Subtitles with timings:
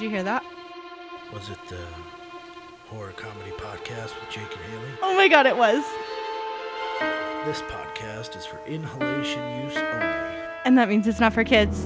[0.00, 0.42] Did you hear that?
[1.30, 1.76] Was it the
[2.86, 4.92] horror comedy podcast with Jake and Haley?
[5.02, 5.84] Oh my god, it was.
[7.44, 10.06] This podcast is for inhalation use only.
[10.64, 11.82] And that means it's not for kids.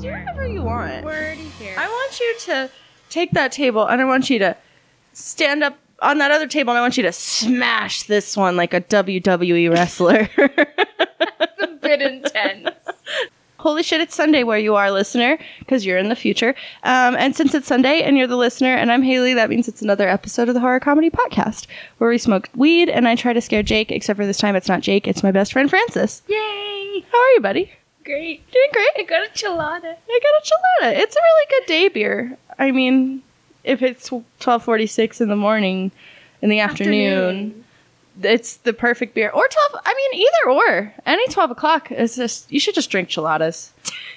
[0.00, 1.04] Do whatever you want.
[1.04, 1.76] Wordy here.
[1.78, 2.70] I want you to
[3.08, 4.56] take that table and I want you to
[5.12, 8.74] stand up on that other table and I want you to smash this one like
[8.74, 10.28] a WWE wrestler.
[11.38, 12.71] That's a bit intense.
[13.62, 16.52] Holy shit, it's Sunday where you are, listener, because you're in the future.
[16.82, 19.80] Um, and since it's Sunday and you're the listener and I'm Haley, that means it's
[19.80, 23.40] another episode of the Horror Comedy Podcast where we smoke weed and I try to
[23.40, 26.22] scare Jake, except for this time it's not Jake, it's my best friend Francis.
[26.26, 27.04] Yay!
[27.12, 27.70] How are you, buddy?
[28.04, 28.50] Great.
[28.50, 28.88] Doing great.
[28.98, 29.94] I got a chilada.
[30.10, 31.00] I got a chelada.
[31.00, 32.36] It's a really good day beer.
[32.58, 33.22] I mean,
[33.62, 35.92] if it's 12:46 in the morning
[36.40, 37.61] in the afternoon,
[38.20, 39.28] it's the perfect beer.
[39.30, 40.94] Or 12, I mean either or.
[41.06, 43.70] Any 12 o'clock is just you should just drink cheladas.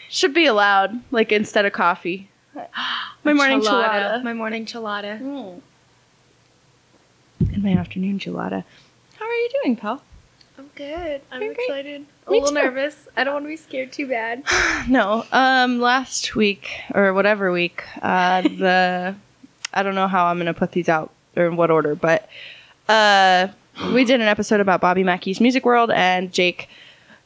[0.09, 2.29] should be allowed like instead of coffee.
[3.23, 4.23] My morning chelada.
[4.23, 5.19] My morning chelada.
[5.19, 5.61] Mm.
[7.53, 8.63] And my afternoon gelada.
[9.17, 10.01] How are you doing, pal?
[10.57, 11.21] I'm good.
[11.31, 11.65] I'm You're great.
[11.67, 12.05] excited.
[12.27, 12.63] A Me little too.
[12.63, 13.07] nervous.
[13.17, 14.43] I don't want to be scared too bad.
[14.87, 15.25] No.
[15.31, 19.15] Um last week or whatever week, uh the
[19.73, 22.29] I don't know how I'm gonna put these out or in what order, but
[22.87, 23.47] uh
[23.93, 26.69] we did an episode about Bobby Mackey's Music World and Jake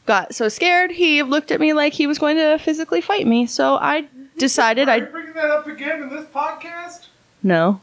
[0.06, 3.46] got so scared he looked at me like he was going to physically fight me.
[3.46, 4.06] So I
[4.38, 7.06] decided Are I you bringing that up again in this podcast?
[7.42, 7.80] no.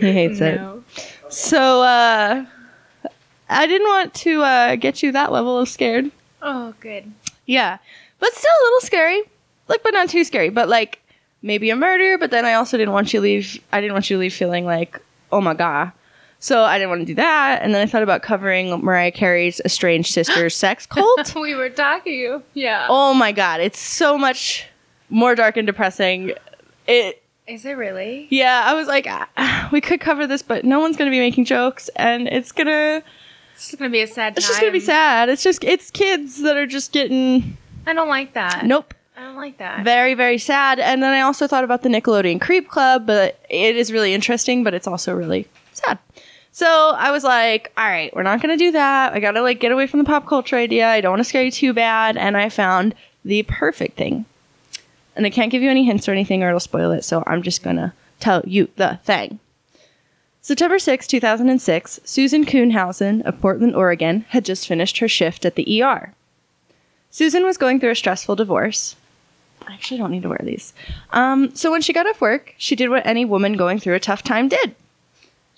[0.00, 0.60] he hates it.
[1.28, 2.44] So uh
[3.48, 6.10] I didn't want to uh get you that level of scared.
[6.42, 7.10] Oh, good.
[7.46, 7.78] Yeah,
[8.18, 9.22] but still a little scary.
[9.68, 10.50] Like, but not too scary.
[10.50, 11.00] But like
[11.40, 12.18] maybe a murder.
[12.18, 13.62] But then I also didn't want you to leave.
[13.72, 15.92] I didn't want you to leave feeling like, oh my god.
[16.42, 17.60] So I didn't want to do that.
[17.62, 21.36] And then I thought about covering Mariah Carey's estranged sister's sex cult.
[21.36, 22.42] we were talking.
[22.52, 22.88] Yeah.
[22.90, 24.66] oh my god, it's so much
[25.08, 26.32] more dark and depressing.
[26.88, 27.22] It.
[27.46, 28.26] Is it really?
[28.28, 31.44] Yeah, I was like, ah, we could cover this, but no one's gonna be making
[31.44, 33.04] jokes, and it's gonna.
[33.54, 35.28] It's just gonna be a sad It's just gonna be sad.
[35.28, 37.56] It's just it's kids that are just getting.
[37.86, 38.66] I don't like that.
[38.66, 38.94] Nope.
[39.16, 39.84] I don't like that.
[39.84, 43.76] very very sad and then i also thought about the nickelodeon creep club but it
[43.76, 45.98] is really interesting but it's also really sad
[46.52, 49.72] so i was like all right we're not gonna do that i gotta like get
[49.72, 52.36] away from the pop culture idea i don't want to scare you too bad and
[52.36, 54.24] i found the perfect thing
[55.16, 57.42] and i can't give you any hints or anything or it'll spoil it so i'm
[57.42, 59.38] just gonna tell you the thing
[60.44, 65.80] September 6, 2006, Susan Kuhnhausen of Portland, Oregon, had just finished her shift at the
[65.80, 66.12] ER.
[67.12, 68.96] Susan was going through a stressful divorce.
[69.68, 70.72] I actually don't need to wear these.
[71.10, 74.00] Um, so when she got off work, she did what any woman going through a
[74.00, 74.74] tough time did.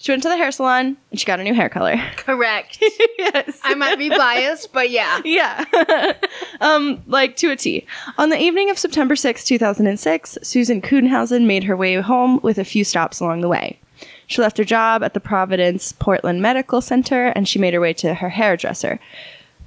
[0.04, 1.96] She went to the hair salon and she got a new hair color.
[2.18, 2.76] Correct.
[3.16, 3.58] yes.
[3.64, 5.22] I might be biased, but yeah.
[5.24, 5.64] yeah.
[6.60, 7.86] um, like to a T.
[8.18, 12.66] On the evening of September 6, 2006, Susan Kuhnhausen made her way home with a
[12.66, 13.78] few stops along the way.
[14.26, 17.94] She left her job at the Providence Portland Medical Center and she made her way
[17.94, 19.00] to her hairdresser.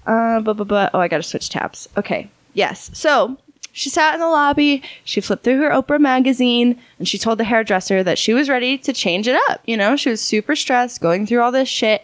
[0.05, 0.91] Uh, blah, blah, blah.
[0.93, 1.89] Oh, I gotta switch tabs.
[1.97, 2.29] Okay.
[2.53, 2.91] Yes.
[2.93, 3.39] So
[3.77, 7.43] she sat in the lobby, she flipped through her Oprah magazine, and she told the
[7.43, 9.61] hairdresser that she was ready to change it up.
[9.65, 12.03] You know, she was super stressed, going through all this shit,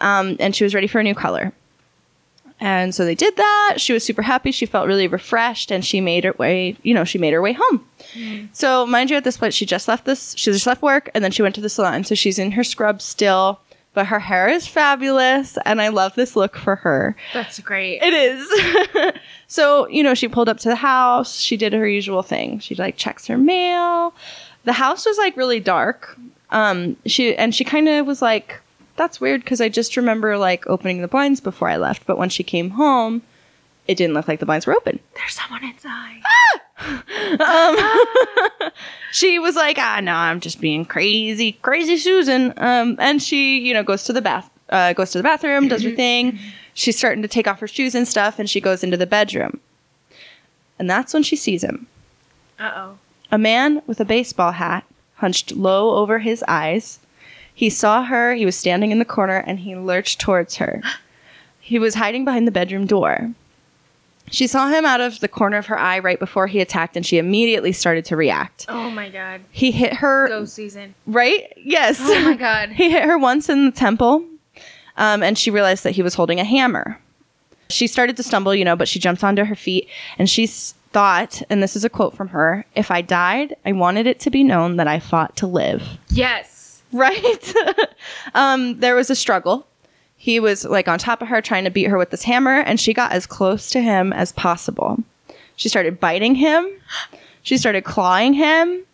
[0.00, 1.54] um, and she was ready for a new color.
[2.60, 3.76] And so they did that.
[3.78, 4.50] She was super happy.
[4.50, 6.76] She felt really refreshed, and she made her way.
[6.82, 7.88] You know, she made her way home.
[8.52, 10.34] So, mind you, at this point, she just left this.
[10.36, 12.04] She just left work, and then she went to the salon.
[12.04, 13.60] So she's in her scrub still,
[13.94, 17.16] but her hair is fabulous, and I love this look for her.
[17.32, 18.00] That's great.
[18.02, 19.14] It is.
[19.46, 21.40] so, you know, she pulled up to the house.
[21.40, 22.58] She did her usual thing.
[22.58, 24.12] She like checks her mail.
[24.64, 26.18] The house was like really dark.
[26.50, 28.60] Um, she and she kind of was like,
[28.96, 32.04] "That's weird," because I just remember like opening the blinds before I left.
[32.06, 33.22] But when she came home,
[33.86, 34.98] it didn't look like the blinds were open.
[35.14, 36.20] There's someone inside.
[39.12, 42.52] she was like, ah, no, I'm just being crazy, crazy Susan.
[42.56, 45.82] Um, and she, you know, goes to the bath, uh, goes to the bathroom, does
[45.82, 46.38] her thing.
[46.74, 49.60] She's starting to take off her shoes and stuff, and she goes into the bedroom.
[50.78, 51.86] And that's when she sees him.
[52.58, 52.98] Uh oh.
[53.30, 54.84] A man with a baseball hat
[55.16, 56.98] hunched low over his eyes.
[57.54, 60.82] He saw her, he was standing in the corner, and he lurched towards her.
[61.60, 63.30] He was hiding behind the bedroom door.
[64.30, 67.04] She saw him out of the corner of her eye right before he attacked, and
[67.04, 68.66] she immediately started to react.
[68.68, 69.42] Oh my god.
[69.50, 70.94] He hit her Go Susan.
[71.06, 71.52] right?
[71.56, 72.00] Yes.
[72.00, 72.70] Oh my god.
[72.72, 74.24] he hit her once in the temple,
[74.96, 76.98] um, and she realized that he was holding a hammer.
[77.70, 79.88] She started to stumble, you know, but she jumped onto her feet
[80.18, 84.06] and she thought, and this is a quote from her if I died, I wanted
[84.06, 85.82] it to be known that I fought to live.
[86.10, 86.82] Yes.
[86.92, 87.54] Right?
[88.34, 89.66] um, there was a struggle.
[90.24, 92.80] He was like on top of her trying to beat her with this hammer, and
[92.80, 94.98] she got as close to him as possible.
[95.56, 96.66] She started biting him.
[97.42, 98.84] She started clawing him.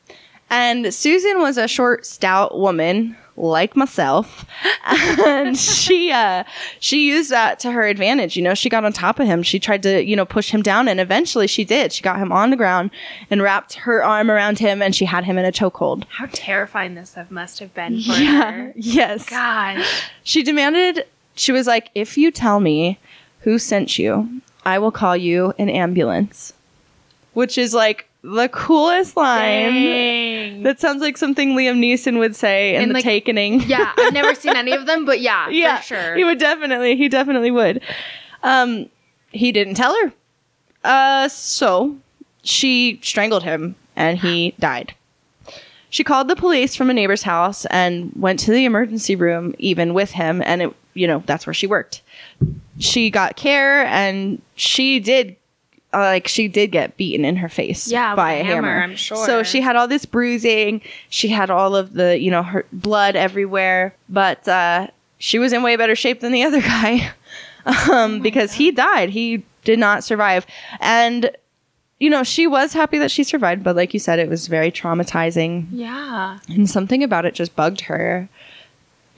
[0.50, 4.44] And Susan was a short, stout woman like myself.
[5.24, 6.42] and she uh
[6.80, 8.36] she used that to her advantage.
[8.36, 9.44] You know, she got on top of him.
[9.44, 11.92] She tried to, you know, push him down and eventually she did.
[11.92, 12.90] She got him on the ground
[13.30, 16.04] and wrapped her arm around him and she had him in a chokehold.
[16.08, 18.50] How terrifying this must have been for Yeah.
[18.50, 18.72] her.
[18.74, 19.30] Yes.
[19.30, 20.10] Gosh.
[20.24, 21.06] She demanded,
[21.40, 22.98] she was like, if you tell me
[23.40, 26.52] who sent you, I will call you an ambulance.
[27.32, 29.72] Which is like the coolest line.
[29.72, 30.62] Dang.
[30.64, 33.62] That sounds like something Liam Neeson would say in In, The like- Takening.
[33.62, 36.16] yeah, I've never seen any of them, but yeah, yeah, for sure.
[36.16, 37.80] He would definitely, he definitely would.
[38.42, 38.90] Um,
[39.32, 40.12] he didn't tell her.
[40.84, 41.96] Uh, so
[42.42, 44.94] she strangled him and he died.
[45.88, 49.92] She called the police from a neighbor's house and went to the emergency room even
[49.94, 52.02] with him and it, you know, that's where she worked.
[52.78, 55.36] She got care and she did
[55.92, 58.96] uh, like she did get beaten in her face Yeah, by a hammer, hammer, I'm
[58.96, 59.26] sure.
[59.26, 60.82] So she had all this bruising.
[61.08, 63.94] She had all of the, you know, her blood everywhere.
[64.08, 64.86] But uh,
[65.18, 67.10] she was in way better shape than the other guy
[67.90, 69.10] um, because he died.
[69.10, 70.46] He did not survive.
[70.78, 71.30] And,
[71.98, 73.64] you know, she was happy that she survived.
[73.64, 75.66] But like you said, it was very traumatizing.
[75.72, 76.38] yeah.
[76.48, 78.28] And something about it just bugged her.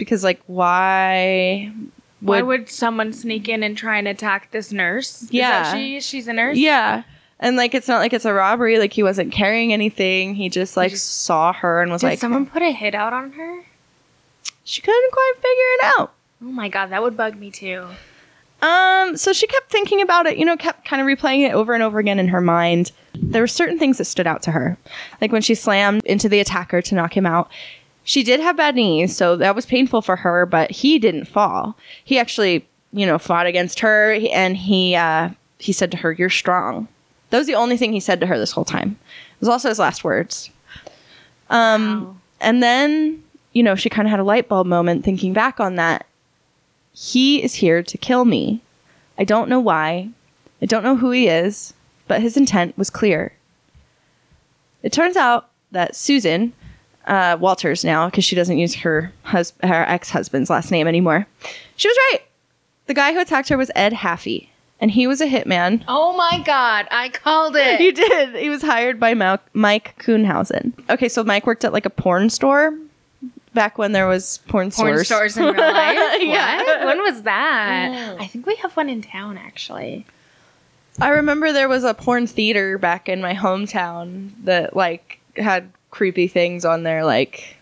[0.03, 1.73] Because, like, why
[2.21, 5.23] Why would someone sneak in and try and attack this nurse?
[5.23, 5.73] Is that Yeah.
[5.75, 6.57] she she's a nurse.
[6.57, 7.03] Yeah.
[7.41, 10.37] And like it's not like it's a robbery, like he wasn't carrying anything.
[10.37, 13.13] He just like just- saw her and was Did like someone put a hit out
[13.13, 13.65] on her?
[14.65, 16.13] she couldn't quite figure it out.
[16.41, 17.87] Oh my god, that would bug me too.
[18.61, 21.75] Um, so she kept thinking about it, you know, kept kind of replaying it over
[21.75, 22.93] and over again in her mind.
[23.15, 24.79] There were certain things that stood out to her.
[25.21, 27.51] Like when she slammed into the attacker to knock him out.
[28.05, 31.77] She did have bad knees, so that was painful for her, but he didn't fall.
[32.05, 36.29] He actually, you know, fought against her and he uh he said to her, "You're
[36.31, 36.89] strong."
[37.31, 38.99] That was the only thing he said to her this whole time.
[39.35, 40.51] It was also his last words.
[41.51, 42.17] Um Wow.
[42.41, 43.23] and then,
[43.53, 46.07] you know, she kind of had a light bulb moment thinking back on that.
[46.95, 48.61] He is here to kill me.
[49.19, 50.11] I don't know why.
[50.61, 51.73] I don't know who he is,
[52.09, 53.33] but his intent was clear.
[54.83, 56.53] It turns out that Susan,
[57.07, 61.27] uh, Walters now, because she doesn't use her hus- her ex husband's last name anymore,
[61.77, 62.21] she was right.
[62.87, 64.49] The guy who attacked her was Ed Haffey,
[64.81, 65.85] and he was a hitman.
[65.89, 67.79] Oh my god, I called it.
[67.81, 68.35] He did.
[68.37, 70.73] He was hired by Mike Kuhnhausen.
[70.91, 72.77] Okay, so Mike worked at like a porn store
[73.55, 75.07] back when there was porn, Porn stores.
[75.07, 75.99] stores in real life.
[76.23, 76.63] Yeah.
[76.63, 76.87] What?
[76.87, 78.17] When was that?
[78.21, 80.07] I think we have one in town actually.
[81.01, 86.27] I remember there was a porn theater back in my hometown that like had creepy
[86.27, 87.57] things on there, like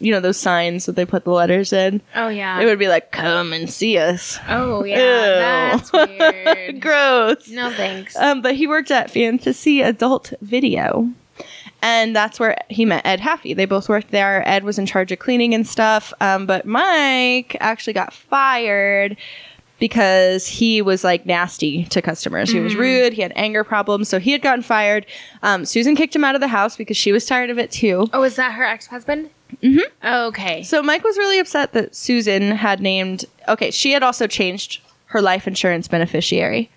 [0.00, 2.00] you know those signs that they put the letters in.
[2.16, 2.60] Oh yeah.
[2.60, 5.76] It would be like, "Come and see us." oh yeah.
[5.76, 5.78] Ew.
[5.78, 6.80] That's weird.
[6.80, 7.48] Gross.
[7.48, 8.16] no thanks.
[8.16, 11.08] Um, but he worked at Fantasy Adult Video.
[11.80, 13.54] And that's where he met Ed Haffey.
[13.54, 14.46] They both worked there.
[14.48, 16.12] Ed was in charge of cleaning and stuff.
[16.20, 19.16] Um, but Mike actually got fired
[19.78, 22.50] because he was like nasty to customers.
[22.50, 23.12] He was rude.
[23.12, 24.08] He had anger problems.
[24.08, 25.06] So he had gotten fired.
[25.42, 28.08] Um, Susan kicked him out of the house because she was tired of it too.
[28.12, 29.30] oh, is that her ex-husband?
[29.62, 30.06] Mm-hmm.
[30.06, 30.62] Okay.
[30.62, 33.24] So Mike was really upset that Susan had named.
[33.46, 36.70] Okay, she had also changed her life insurance beneficiary.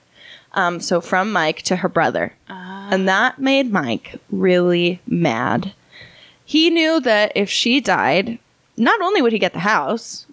[0.53, 5.73] Um, so from Mike to her brother, and that made Mike really mad.
[6.43, 8.37] He knew that if she died,
[8.75, 10.25] not only would he get the house,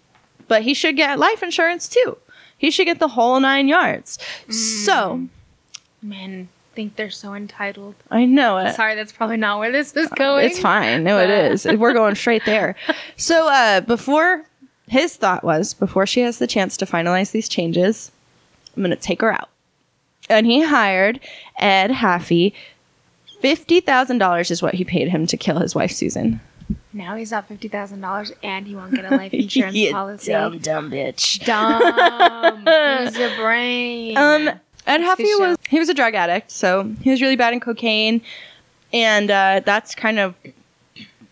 [0.49, 2.17] but he should get life insurance too.
[2.59, 4.19] He should get the whole nine yards.
[4.51, 5.29] So
[6.03, 7.97] Men think they're so entitled.
[8.11, 8.75] I know it.
[8.75, 10.47] Sorry, that's probably not where this is going.
[10.47, 11.03] It's fine.
[11.03, 11.65] No, it is.
[11.77, 12.77] We're going straight there.
[13.17, 14.45] So, uh, before
[14.87, 18.13] his thought was, before she has the chance to finalize these changes,
[18.77, 19.49] I'm going to take her out.
[20.31, 21.19] And he hired
[21.59, 22.53] Ed Haffey.
[23.43, 26.41] $50,000 is what he paid him to kill his wife, Susan.
[26.93, 30.33] Now he's at fifty thousand dollars, and he won't get a life insurance You policy.
[30.33, 31.45] Dumb, dumb bitch.
[31.45, 32.65] Dumb.
[33.07, 34.17] Use your brain.
[34.17, 34.49] Um,
[34.87, 35.49] Ed Haffey the show.
[35.51, 38.23] was, he was a drug addict, so he was really bad in cocaine.
[38.93, 40.35] And uh, that's kind of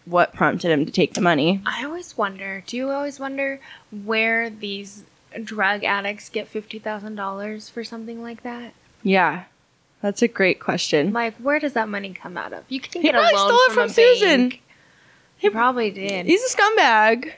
[0.05, 1.63] what prompted him to take the money.
[1.67, 2.63] I always wonder.
[2.67, 3.61] Do you always wonder
[4.05, 5.05] where these
[5.43, 8.75] drug addicts get fifty thousand dollars for something like that?
[9.03, 9.45] Yeah,
[10.03, 11.13] that's a great question.
[11.15, 12.65] Like, where does that money come out of?
[12.69, 14.49] You can He get a loan stole it from, from Susan.
[14.51, 14.63] bank.
[15.39, 16.27] He probably did.
[16.27, 17.33] He's a scumbag.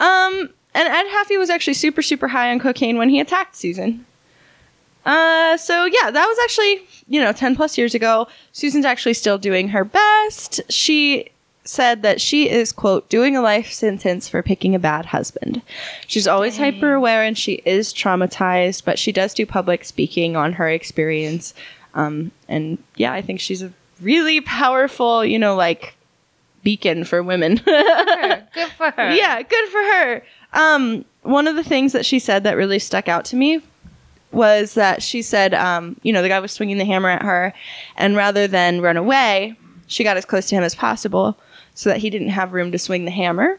[0.00, 4.04] Um, and Ed Haffey was actually super, super high on cocaine when he attacked Susan.
[5.04, 8.28] Uh, so yeah, that was actually, you know, 10 plus years ago.
[8.52, 10.60] Susan's actually still doing her best.
[10.68, 11.30] She
[11.64, 15.62] said that she is, quote, doing a life sentence for picking a bad husband.
[16.06, 20.54] She's always hyper aware and she is traumatized, but she does do public speaking on
[20.54, 21.54] her experience.
[21.94, 25.94] Um, and yeah, I think she's a really powerful, you know, like
[26.62, 27.56] beacon for women.
[27.64, 29.14] Good for her.
[29.14, 30.22] yeah, good for her.
[30.52, 33.62] Um, one of the things that she said that really stuck out to me
[34.32, 37.54] was that she said, um, you know, the guy was swinging the hammer at her,
[37.96, 41.38] and rather than run away, she got as close to him as possible
[41.74, 43.58] so that he didn't have room to swing the hammer.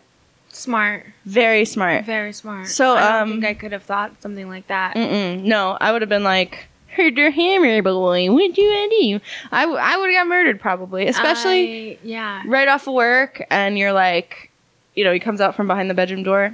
[0.51, 1.05] Smart.
[1.25, 2.05] Very smart.
[2.05, 2.67] Very smart.
[2.67, 4.95] So, I don't um, think I could have thought something like that.
[4.95, 8.29] No, I would have been like, heard your hammer, boy.
[8.31, 9.19] What'd you do?
[9.51, 12.43] I, w- I would have got murdered probably, especially I- yeah.
[12.45, 14.51] right off of work, and you're like,
[14.95, 16.53] you know, he comes out from behind the bedroom door.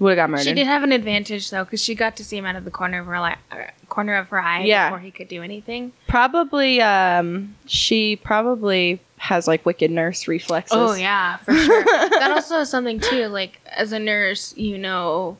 [0.00, 0.44] Would have got murdered.
[0.44, 2.70] She did have an advantage though, because she got to see him out of the
[2.70, 3.56] corner of her li- uh,
[3.88, 4.90] corner of her eye Yeah.
[4.90, 5.92] before he could do anything.
[6.08, 10.76] Probably, um, she probably has like wicked nurse reflexes.
[10.76, 11.84] Oh yeah, for sure.
[11.84, 13.26] that also is something too.
[13.28, 15.36] Like as a nurse, you know,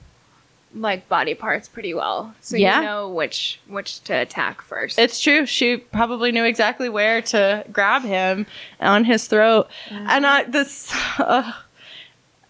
[0.75, 2.81] like body parts pretty well, so Yeah.
[2.81, 4.99] you know which which to attack first.
[4.99, 5.47] It's true.
[5.47, 8.47] She probably knew exactly where to grab him
[8.81, 9.69] on his throat.
[9.91, 11.53] And I, this, uh,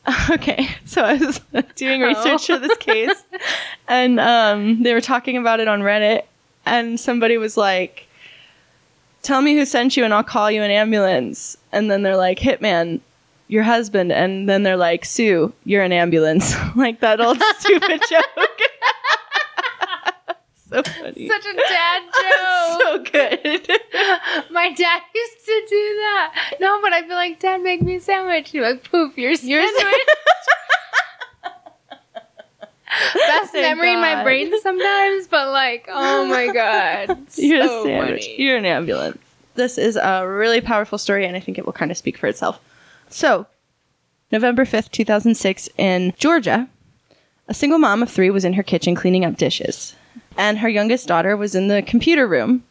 [0.30, 0.68] okay.
[0.84, 1.40] So I was
[1.76, 3.22] doing research for this case
[3.88, 6.22] and, um, they were talking about it on Reddit
[6.66, 8.06] and somebody was like,
[9.22, 11.56] tell me who sent you and I'll call you an ambulance.
[11.72, 13.00] And then they're like, Hitman,
[13.48, 14.12] your husband.
[14.12, 16.54] And then they're like, Sue, you're an ambulance.
[16.76, 18.24] like that old stupid joke.
[20.70, 21.28] so funny.
[21.28, 22.80] Such a dad joke.
[22.80, 23.68] so good.
[24.50, 26.56] My dad used to do that.
[26.60, 28.50] No, but I'd be like, Dad, make me a sandwich.
[28.50, 30.00] He'd like, poof, you're your sandwich.
[33.14, 37.80] Best oh Thank memory in my brain sometimes, but like, oh my god, You're so
[37.80, 38.24] a sandwich.
[38.26, 38.42] funny.
[38.42, 39.18] You're an ambulance.
[39.56, 42.28] This is a really powerful story, and I think it will kind of speak for
[42.28, 42.60] itself.
[43.14, 43.46] So,
[44.32, 46.68] November 5th, 2006, in Georgia,
[47.46, 49.94] a single mom of three was in her kitchen cleaning up dishes.
[50.36, 52.64] And her youngest daughter was in the computer room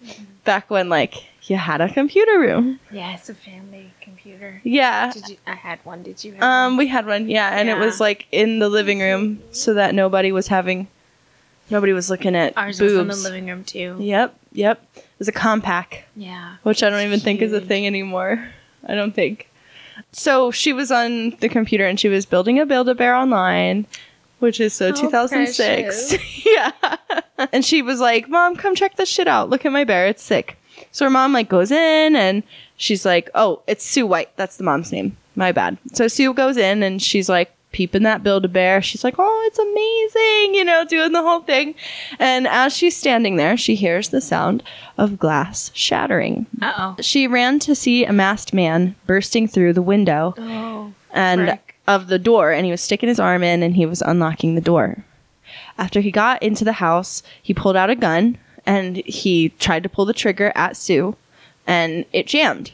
[0.43, 2.81] back when, like, you had a computer room.
[2.91, 4.59] Yeah, it's a family computer.
[4.65, 5.13] Yeah.
[5.13, 5.37] Did you?
[5.47, 6.03] I had one.
[6.03, 6.33] Did you?
[6.33, 6.77] Have Um, one?
[6.77, 10.33] we had one, yeah, and it was like in the living room so that nobody
[10.33, 10.87] was having,
[11.69, 12.91] nobody was looking at Ours boobs.
[12.93, 13.95] was in the living room too.
[13.97, 14.85] Yep, yep.
[14.97, 15.99] It was a Compaq.
[16.17, 16.55] Yeah.
[16.63, 18.45] which I don't even think is a thing anymore.
[18.85, 19.49] I don't think.
[20.11, 23.85] So she was on the computer and she was building a Build a Bear online,
[24.39, 26.15] which is so Oh, 2006.
[26.45, 26.71] yeah.
[27.51, 29.49] And she was like, Mom, come check this shit out.
[29.49, 30.07] Look at my bear.
[30.07, 30.57] It's sick.
[30.91, 32.43] So her mom like goes in and
[32.77, 34.35] she's like, Oh, it's Sue White.
[34.37, 35.17] That's the mom's name.
[35.35, 35.77] My bad.
[35.93, 38.81] So Sue goes in and she's like peeping that Build a Bear.
[38.81, 41.75] She's like, Oh, it's amazing, you know, doing the whole thing.
[42.19, 44.63] And as she's standing there, she hears the sound
[44.97, 46.45] of glass shattering.
[46.61, 46.95] Uh oh.
[47.01, 50.93] She ran to see a masked man bursting through the window Oh.
[51.11, 51.75] and frick.
[51.87, 54.61] of the door, and he was sticking his arm in and he was unlocking the
[54.61, 55.03] door.
[55.77, 59.89] After he got into the house, he pulled out a gun and he tried to
[59.89, 61.15] pull the trigger at Sue,
[61.67, 62.71] and it jammed.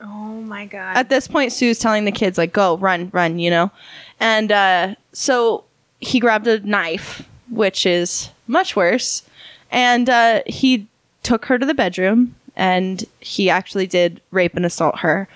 [0.00, 0.06] Oh
[0.42, 0.96] my god.
[0.96, 3.72] At this point, Sue's telling the kids like, "Go, run, run," you know,
[4.20, 5.64] and uh, so
[6.00, 9.22] he grabbed a knife, which is much worse,
[9.70, 10.86] and uh, he
[11.22, 15.28] took her to the bedroom, and he actually did rape and assault her,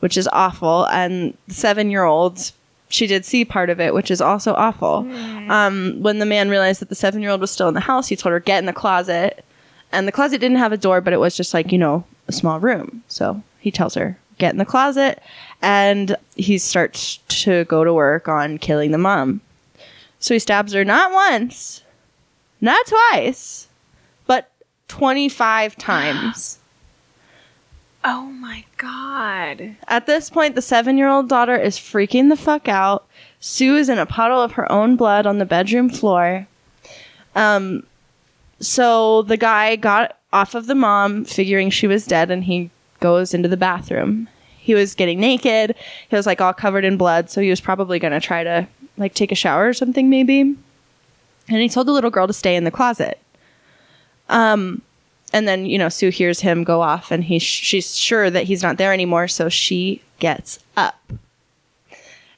[0.00, 0.86] which is awful.
[0.86, 2.52] And the seven-year-old,
[2.88, 5.06] she did see part of it, which is also awful.
[5.50, 8.32] Um, when the man realized that the seven-year-old was still in the house, he told
[8.32, 9.44] her, "Get in the closet."
[9.92, 12.32] And the closet didn't have a door, but it was just like, you know, a
[12.32, 13.02] small room.
[13.08, 15.22] So he tells her, get in the closet.
[15.62, 19.40] And he starts to go to work on killing the mom.
[20.18, 21.82] So he stabs her not once,
[22.60, 23.68] not twice,
[24.26, 24.50] but
[24.88, 26.58] 25 times.
[28.04, 29.76] oh my god.
[29.86, 33.06] At this point, the seven year old daughter is freaking the fuck out.
[33.38, 36.46] Sue is in a puddle of her own blood on the bedroom floor.
[37.34, 37.84] Um,
[38.60, 42.70] so the guy got off of the mom, figuring she was dead, and he
[43.00, 44.28] goes into the bathroom.
[44.58, 45.74] He was getting naked.
[46.08, 49.14] He was like all covered in blood, so he was probably gonna try to like
[49.14, 50.40] take a shower or something, maybe.
[50.40, 53.18] And he told the little girl to stay in the closet.
[54.28, 54.82] Um,
[55.32, 58.62] and then you know Sue hears him go off, and he's she's sure that he's
[58.62, 61.00] not there anymore, so she gets up.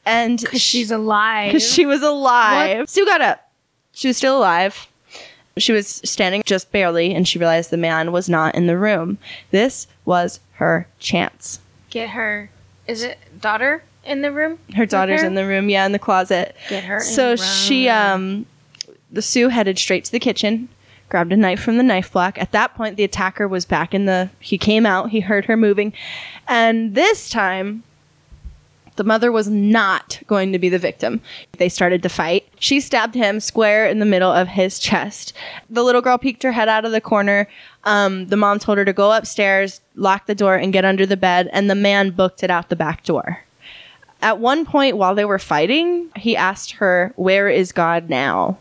[0.04, 1.50] And Because she's alive.
[1.52, 2.88] because she was alive.
[2.88, 3.50] Sue got up.
[3.92, 4.88] She was still alive.
[5.58, 9.18] She was standing just barely, and she realized the man was not in the room.
[9.50, 11.60] This was her chance.
[11.90, 12.50] Get her.
[12.86, 14.58] Is it daughter in the room?
[14.74, 16.56] Her daughter's in the room, yeah, in the closet.
[16.68, 17.00] Get her.
[17.00, 18.46] So she, um,
[19.10, 20.68] the Sue headed straight to the kitchen,
[21.08, 22.38] grabbed a knife from the knife block.
[22.38, 24.30] At that point, the attacker was back in the.
[24.40, 25.10] He came out.
[25.10, 25.92] He heard her moving,
[26.48, 27.82] and this time,
[28.96, 31.20] The mother was not going to be the victim.
[31.58, 32.46] They started to fight.
[32.58, 35.32] She stabbed him square in the middle of his chest.
[35.70, 37.48] The little girl peeked her head out of the corner.
[37.84, 41.16] Um, the mom told her to go upstairs, lock the door, and get under the
[41.16, 43.44] bed, and the man booked it out the back door.
[44.20, 48.58] At one point, while they were fighting, he asked her, Where is God now?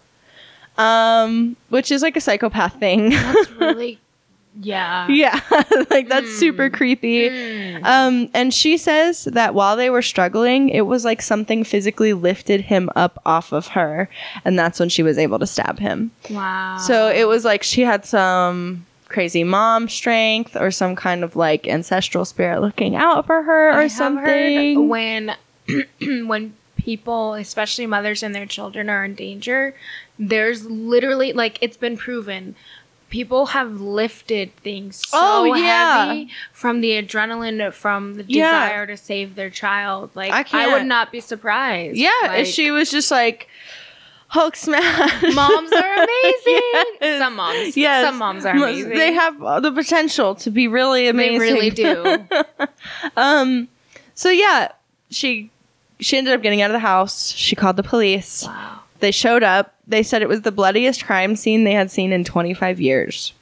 [0.78, 3.10] Um, which is like a psychopath thing.
[3.12, 4.00] That's really,
[4.60, 5.08] yeah.
[5.10, 5.40] Yeah,
[5.90, 7.30] like that's super creepy.
[7.84, 12.62] Um, and she says that while they were struggling, it was like something physically lifted
[12.62, 14.10] him up off of her,
[14.46, 16.12] and that's when she was able to stab him.
[16.30, 16.78] Wow.
[16.78, 21.68] So it was like she had some crazy mom strength or some kind of like
[21.68, 24.88] ancestral spirit looking out for her or I something.
[24.88, 25.36] when
[26.02, 29.76] when people, especially mothers and their children, are in danger,
[30.18, 32.56] there's literally like it's been proven.
[33.12, 36.06] People have lifted things so Oh, yeah.
[36.08, 38.52] heavy from the adrenaline, from the Yeah.
[38.52, 40.10] desire to save their child.
[40.16, 41.98] Like I I, would not be surprised.
[41.98, 43.48] yeah, Like, she was just like
[44.28, 45.22] Hulk smash.
[45.36, 46.62] moms are amazing.
[47.02, 47.20] Yes.
[47.22, 48.06] Some moms, Yes.
[48.06, 48.90] some moms are amazing.
[48.92, 51.40] They have the potential to be really amazing.
[51.40, 52.26] They really do.
[53.18, 53.68] Um,
[54.16, 54.70] so yeah,
[55.10, 55.52] she
[56.00, 57.32] she ended up getting out of the house.
[57.34, 58.46] She called the police.
[58.46, 58.80] wow.
[59.02, 59.76] They showed up.
[59.88, 63.34] They said it was the bloodiest crime scene they had seen in 25 years.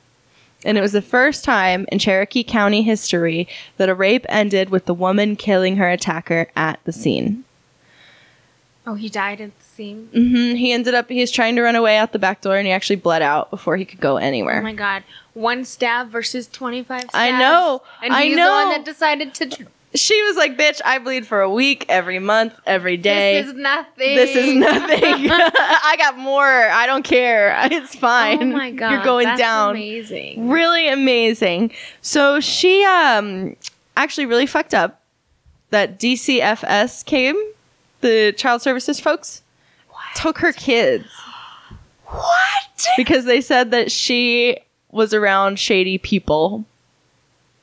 [0.65, 3.47] And it was the first time in Cherokee County history
[3.77, 7.45] that a rape ended with the woman killing her attacker at the scene.
[8.85, 10.09] Oh, he died at the scene.
[10.11, 12.65] hmm He ended up, he was trying to run away out the back door and
[12.65, 14.59] he actually bled out before he could go anywhere.
[14.59, 15.03] Oh my god.
[15.33, 17.11] One stab versus 25 stabs.
[17.13, 17.81] I know.
[18.01, 18.45] And I he's know.
[18.45, 19.67] the one that decided to.
[19.95, 23.41] She was like, bitch, I bleed for a week, every month, every day.
[23.41, 24.15] This is nothing.
[24.15, 25.01] This is nothing.
[25.31, 26.45] I got more.
[26.45, 27.57] I don't care.
[27.71, 28.41] It's fine.
[28.53, 28.91] Oh my god.
[28.91, 29.71] You're going down.
[29.71, 30.49] Amazing.
[30.49, 31.71] Really amazing.
[32.01, 33.55] So she um
[33.95, 35.01] actually really fucked up
[35.71, 37.35] that DCFS came,
[38.01, 39.43] the child services folks,
[40.15, 41.05] took her kids.
[42.05, 42.87] What?
[42.97, 44.57] Because they said that she
[44.89, 46.65] was around shady people.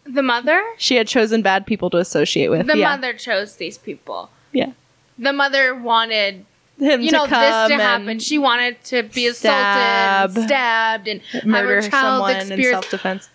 [0.08, 0.62] The mother?
[0.78, 2.66] She had chosen bad people to associate with.
[2.66, 2.90] The yeah.
[2.90, 4.30] mother chose these people.
[4.52, 4.72] Yeah.
[5.18, 6.44] The mother wanted,
[6.78, 8.18] Him you to know, this to happen.
[8.18, 13.28] She wanted to be stab, assaulted, stabbed, and have murder her child someone in self-defense.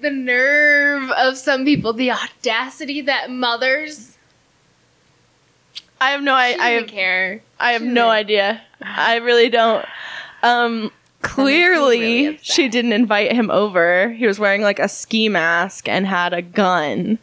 [0.00, 4.16] the nerve of some people, the audacity that mothers.
[6.00, 7.42] I have no I, I have care.
[7.58, 8.62] I have She no doesn't- idea.
[8.82, 9.84] I really don't.
[10.42, 10.90] Um
[11.22, 14.10] clearly really she didn't invite him over.
[14.10, 17.18] He was wearing like a ski mask and had a gun.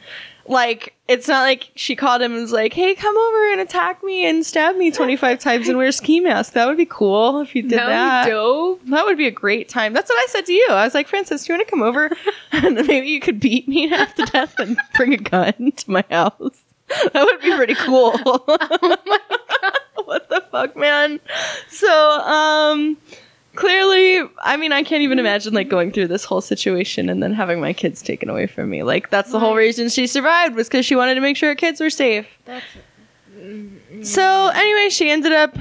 [0.49, 4.01] Like it's not like she called him and was like, "Hey, come over and attack
[4.03, 7.41] me and stab me 25 times and wear a ski mask." That would be cool
[7.41, 8.27] if you did That that.
[8.27, 8.81] dope.
[8.86, 9.91] That would be a great time.
[9.93, 10.67] That's what I said to you.
[10.69, 12.10] I was like, Francis, do you want to come over
[12.53, 16.05] and maybe you could beat me half to death and bring a gun to my
[16.10, 16.62] house?
[17.12, 18.12] That would be pretty cool.
[20.05, 21.19] what the fuck, man?
[21.69, 21.89] So,
[22.21, 22.95] um,
[23.58, 27.34] clearly, I mean, I can't even imagine like going through this whole situation and then
[27.34, 28.84] having my kids taken away from me.
[28.84, 31.56] Like, that's the whole reason she survived was because she wanted to make sure her
[31.56, 32.28] kids were safe.
[32.46, 32.65] That's
[34.04, 35.58] So anyway, she ended up,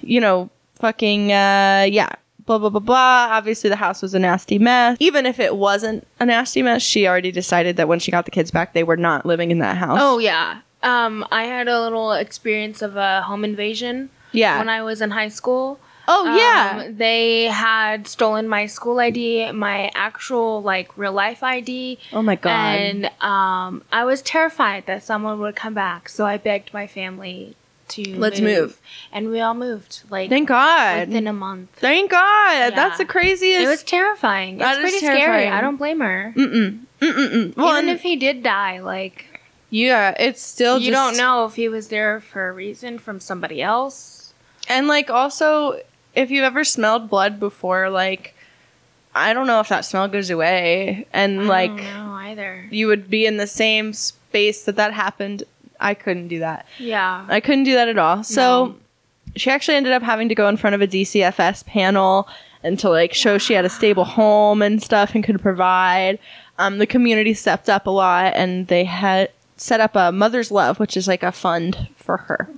[0.00, 2.12] you know, fucking uh yeah,
[2.46, 3.28] blah blah blah blah.
[3.30, 4.96] Obviously the house was a nasty mess.
[5.00, 8.30] Even if it wasn't a nasty mess, she already decided that when she got the
[8.30, 9.98] kids back, they were not living in that house.
[10.00, 10.60] Oh yeah.
[10.82, 14.58] Um, I had a little experience of a home invasion yeah.
[14.58, 15.80] when I was in high school.
[16.08, 16.84] Oh yeah.
[16.86, 22.36] Um, they had stolen my school ID, my actual like real life ID, oh my
[22.36, 22.50] god.
[22.50, 26.08] and um, I was terrified that someone would come back.
[26.08, 27.56] So I begged my family
[27.88, 28.80] to Let's move.
[29.12, 31.08] and we all moved like Thank God.
[31.08, 31.70] within a month.
[31.76, 32.74] Thank God.
[32.74, 33.62] That's the craziest.
[33.62, 34.58] It was terrifying.
[34.58, 35.46] That it's is pretty scary.
[35.46, 36.32] I don't blame her.
[36.36, 36.80] Mm-mm.
[37.00, 37.56] Mm-mm-mm.
[37.56, 39.40] Well, Even if he did die, like
[39.70, 43.20] yeah, it's still you just, don't know if he was there for a reason from
[43.20, 44.32] somebody else.
[44.68, 45.80] And like also,
[46.16, 48.34] if you've ever smelled blood before, like
[49.14, 52.66] I don't know if that smell goes away, and like I know either.
[52.70, 55.44] you would be in the same space that that happened.
[55.78, 56.66] I couldn't do that.
[56.78, 57.24] Yeah.
[57.28, 58.24] I couldn't do that at all.
[58.24, 58.74] So No.
[59.36, 62.26] she actually ended up having to go in front of a DCFS panel
[62.62, 66.18] and to like show she had a stable home and stuff and could provide.
[66.58, 70.78] Um, the community stepped up a lot and they had set up a Mother's Love,
[70.80, 72.48] which is like a fund for her.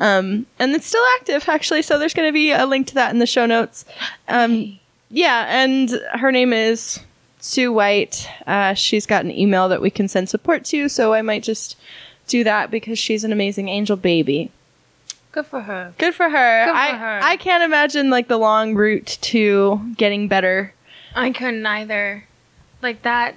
[0.00, 3.12] Um, and it's still active actually, so there's going to be a link to that
[3.12, 3.84] in the show notes.
[4.28, 4.78] Um,
[5.10, 7.00] yeah, and her name is
[7.38, 8.28] Sue White.
[8.46, 11.76] Uh, she's got an email that we can send support to, so I might just
[12.26, 14.50] do that because she's an amazing angel baby.
[15.32, 15.92] Good for her.
[15.98, 16.64] Good for her.
[16.66, 17.20] Good for I her.
[17.22, 20.72] I can't imagine like the long route to getting better.
[21.14, 22.24] I couldn't either.
[22.82, 23.34] Like that.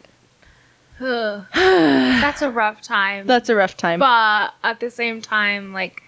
[1.00, 1.46] Ugh.
[1.54, 3.28] That's a rough time.
[3.28, 4.00] That's a rough time.
[4.00, 6.04] but at the same time, like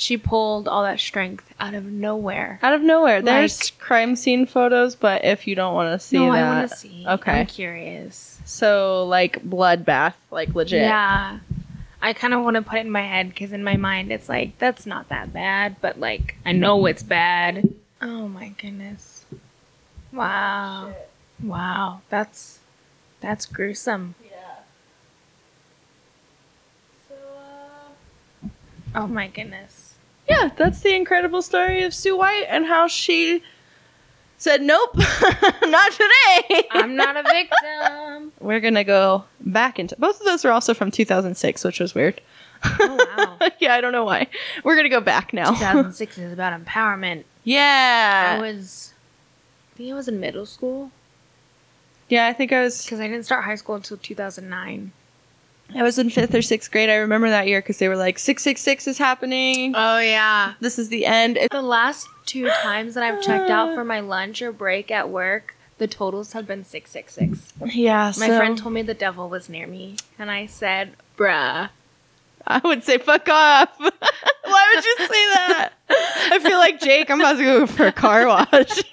[0.00, 2.58] she pulled all that strength out of nowhere.
[2.62, 6.16] Out of nowhere, there's Like- crime scene photos, but if you don't want to see
[6.18, 7.04] no, that, I want to see.
[7.06, 7.40] Okay.
[7.40, 8.40] I'm curious.
[8.46, 10.80] So like bloodbath, like legit.
[10.82, 11.40] Yeah.
[12.00, 14.26] I kind of want to put it in my head because in my mind it's
[14.26, 17.74] like that's not that bad, but like I know it's bad.
[18.00, 19.26] Oh my goodness!
[20.10, 20.94] Wow,
[21.42, 22.60] wow, that's
[23.20, 24.14] that's gruesome.
[24.24, 24.30] Yeah.
[27.06, 28.48] So, uh...
[28.94, 29.79] Oh my goodness!
[30.30, 33.42] Yeah, that's the incredible story of Sue White and how she
[34.38, 34.96] said, "Nope,
[35.62, 38.32] not today." I'm not a victim.
[38.40, 42.20] We're gonna go back into both of those are also from 2006, which was weird.
[42.64, 43.48] Oh wow!
[43.58, 44.28] yeah, I don't know why.
[44.64, 45.50] We're gonna go back now.
[45.50, 47.24] 2006 is about empowerment.
[47.42, 48.36] Yeah.
[48.36, 48.94] I was,
[49.72, 50.92] I think I was in middle school
[52.10, 52.26] yeah.
[52.26, 54.92] I think I was because I didn't start high school until 2009.
[55.74, 56.90] I was in fifth or sixth grade.
[56.90, 59.74] I remember that year because they were like, 666 is happening.
[59.76, 60.54] Oh yeah.
[60.60, 61.36] this is the end.
[61.36, 65.08] It- The last two times that I've checked out for my lunch or break at
[65.10, 67.74] work, the totals have been 666.
[67.74, 71.70] yeah, My so friend told me the devil was near me, and I said, bruh.
[72.46, 73.70] I would say, fuck off.
[73.78, 75.72] Why would you say that?
[76.32, 77.10] I feel like Jake.
[77.10, 78.82] I'm about to go for a car wash.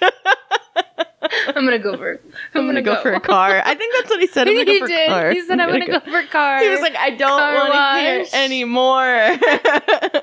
[1.48, 2.20] I'm gonna go for
[2.58, 3.62] I'm gonna go, for a car.
[3.64, 4.48] I think that's what he said.
[4.48, 5.08] I'm gonna he go for did.
[5.08, 5.30] car.
[5.30, 6.58] He said, I'm gonna go, for car.
[6.62, 9.38] He was like, I don't want to hear anymore.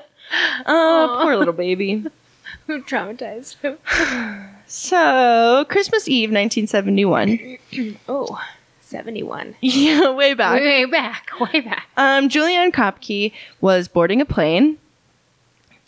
[0.66, 2.04] oh, poor little baby.
[2.66, 3.78] who traumatized him?
[4.68, 7.58] So, Christmas Eve, 1971.
[8.08, 8.40] Oh,
[8.80, 9.54] 71.
[9.60, 10.60] Yeah, way back.
[10.60, 11.86] Way back, way back.
[11.96, 14.78] Um, Juliane Koepcke was boarding a plane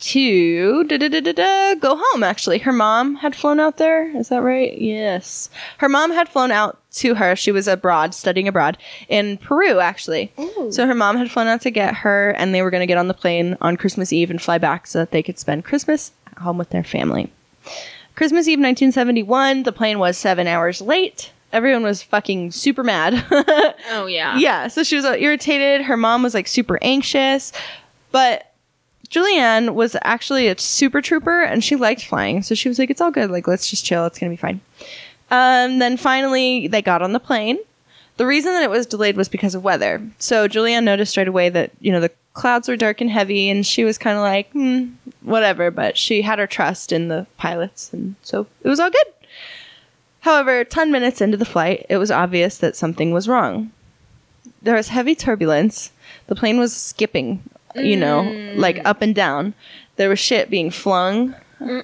[0.01, 2.23] to da, da, da, go home.
[2.23, 4.17] Actually, her mom had flown out there.
[4.17, 4.79] Is that right?
[4.79, 7.35] Yes, her mom had flown out to her.
[7.35, 10.33] She was abroad, studying abroad in Peru, actually.
[10.39, 10.71] Ooh.
[10.71, 12.99] So her mom had flown out to get her, and they were going to get
[12.99, 16.13] on the plane on Christmas Eve and fly back so that they could spend Christmas
[16.31, 17.33] at home with their family.
[18.15, 19.63] Christmas Eve, 1971.
[19.65, 21.33] The plane was seven hours late.
[21.53, 23.25] Everyone was fucking super mad.
[23.91, 24.37] Oh, yeah.
[24.37, 25.83] yeah, so she was uh, irritated.
[25.87, 27.53] Her mom was like super anxious,
[28.13, 28.48] but
[29.11, 32.43] Juliane was actually a super trooper and she liked flying.
[32.43, 33.31] So she was like, "It's all good.
[33.31, 34.05] Like, let's just chill.
[34.07, 34.61] It's gonna be fine."
[35.31, 37.59] Um, then finally, they got on the plane.
[38.17, 40.03] The reason that it was delayed was because of weather.
[40.19, 43.67] So Juliane noticed right away that you know the clouds were dark and heavy, and
[43.67, 44.89] she was kind of like, hmm,
[45.23, 45.71] whatever.
[45.71, 49.07] But she had her trust in the pilots, and so it was all good.
[50.21, 53.71] However, 10 minutes into the flight, it was obvious that something was wrong.
[54.61, 55.93] There was heavy turbulence.
[56.27, 58.23] The plane was skipping, you know,
[58.57, 59.55] like up and down.
[59.97, 61.35] There was shit being flung.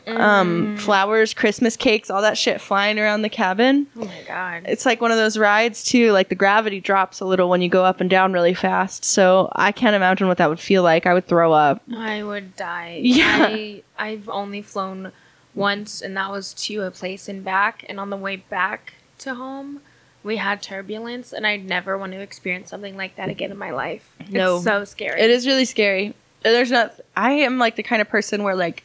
[0.07, 3.89] Um, flowers, Christmas cakes, all that shit flying around the cabin.
[3.97, 4.63] Oh, my God.
[4.67, 7.69] It's like one of those rides too, like the gravity drops a little when you
[7.69, 9.05] go up and down really fast.
[9.05, 11.07] So I can't imagine what that would feel like.
[11.07, 11.83] I would throw up.
[11.93, 13.01] I would die.
[13.03, 13.49] Yeah.
[13.51, 15.11] I, I've only flown
[15.57, 17.85] once, and that was to a place and back.
[17.89, 19.81] And on the way back to home,
[20.25, 23.71] we had turbulence, and I never want to experience something like that again in my
[23.71, 24.11] life.
[24.29, 24.57] No.
[24.57, 25.21] It's so scary.
[25.21, 26.15] It is really scary.
[26.43, 26.99] There's not.
[27.17, 28.83] I am like the kind of person where like,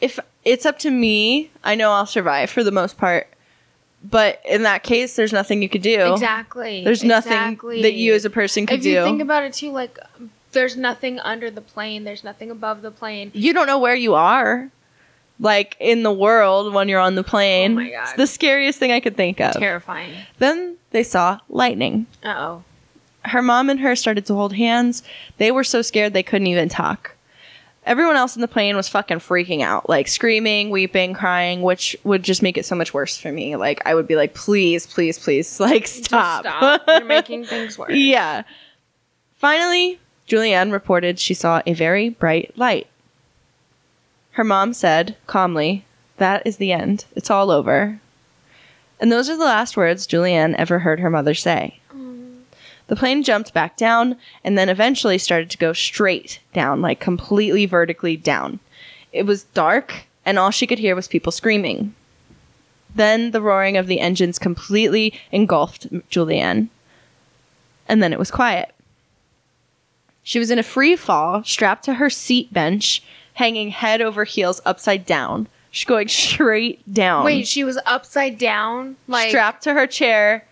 [0.00, 3.28] if it's up to me, I know I'll survive for the most part.
[4.08, 6.12] But in that case, there's nothing you could do.
[6.12, 6.84] Exactly.
[6.84, 7.82] There's nothing Exactly.
[7.82, 8.90] that you as a person could do.
[8.90, 8.98] If do.
[9.00, 9.98] you think about it too, like
[10.52, 12.04] there's nothing under the plane.
[12.04, 13.32] There's nothing above the plane.
[13.34, 14.70] you don't know where you are,
[15.40, 17.72] like in the world when you're on the plane.
[17.72, 18.02] Oh my God.
[18.04, 19.54] It's the scariest thing I could think of.
[19.54, 20.14] Terrifying.
[20.38, 22.06] Then they saw lightning.
[22.24, 22.64] Uh oh.
[23.24, 25.02] her mom and her started to hold hands.
[25.38, 27.12] They were so scared they couldn't even talk.
[27.84, 32.24] Everyone else in the plane was fucking freaking out, like screaming, weeping, crying, which would
[32.24, 33.54] just make it so much worse for me.
[33.54, 36.40] Like I would be like, please, please, please, like stop.
[36.44, 36.82] Stop.
[36.88, 37.92] You're making things worse.
[37.94, 38.42] yeah.
[39.34, 42.88] Finally, Juliane reported she saw a very bright light.
[44.36, 45.86] Her mom said calmly,
[46.18, 47.06] That is the end.
[47.14, 48.00] It's all over.
[49.00, 51.80] And those are the last words Juliane ever heard her mother say.
[52.88, 57.64] The plane jumped back down and then eventually started to go straight down, like completely
[57.64, 58.60] vertically down.
[59.10, 61.94] It was dark, and all she could hear was people screaming.
[62.94, 66.68] Then the roaring of the engines completely engulfed Juliane.
[67.88, 68.74] And then it was quiet.
[70.22, 73.02] She was in a free fall, strapped to her seat bench,
[73.36, 75.46] hanging head over heels upside down.
[75.70, 77.24] She's going straight down.
[77.24, 80.44] Wait, she was upside down, like strapped to her chair.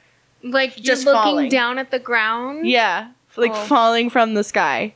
[0.42, 1.48] like just looking falling.
[1.48, 2.66] down at the ground.
[2.68, 3.64] Yeah, like Oh.
[3.64, 4.92] falling from the sky.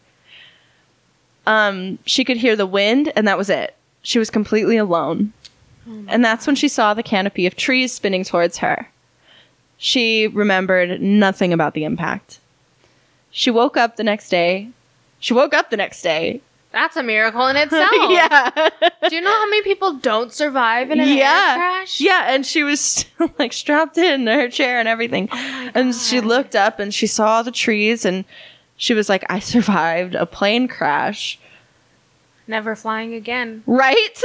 [1.47, 3.75] Um, she could hear the wind, and that was it.
[4.03, 5.33] She was completely alone.
[6.07, 8.87] and that's when she saw the canopy of trees spinning towards her.
[9.79, 12.41] She remembered nothing about the impact.
[13.31, 14.69] She woke up the next day.
[15.21, 16.43] She woke up the next day.
[16.71, 17.91] That's a miracle in itself.
[18.09, 18.51] yeah.
[19.09, 21.51] Do you know how many people don't survive in an yeah.
[21.51, 22.01] air crash?
[22.01, 25.29] Yeah, and she was still like strapped in her chair and everything.
[25.33, 28.25] Oh and she looked up and she saw the trees and
[28.77, 31.39] she was like, I survived a plane crash.
[32.47, 33.63] Never flying again.
[33.67, 34.23] Right?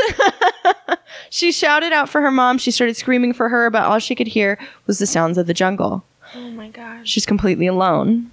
[1.29, 2.58] she shouted out for her mom.
[2.58, 5.53] She started screaming for her, but all she could hear was the sounds of the
[5.53, 6.06] jungle.
[6.34, 7.08] Oh my gosh.
[7.10, 8.32] She's completely alone.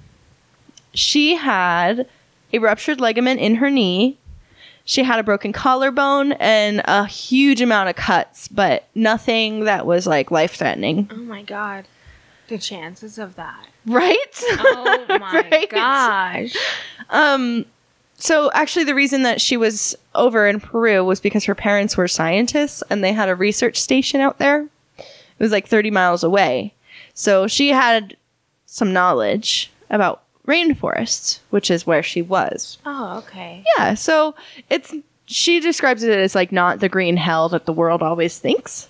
[0.95, 2.09] She had
[2.53, 4.19] a ruptured ligament in her knee.
[4.85, 10.07] She had a broken collarbone and a huge amount of cuts, but nothing that was
[10.07, 11.09] like life threatening.
[11.13, 11.87] Oh my god.
[12.49, 13.67] The chances of that.
[13.87, 14.43] Right?
[14.49, 15.71] Oh my Right?
[15.71, 16.57] gosh.
[17.11, 17.67] Um
[18.17, 22.09] so actually the reason that she was over in Peru was because her parents were
[22.09, 24.67] scientists and they had a research station out there.
[24.99, 25.09] It
[25.39, 26.75] was like 30 miles away.
[27.15, 28.17] So she had
[28.67, 32.79] some knowledge about rainforests, which is where she was.
[32.87, 33.65] Oh, okay.
[33.79, 34.35] Yeah, so
[34.69, 34.93] it's
[35.27, 38.89] she describes it as like not the green hell that the world always thinks.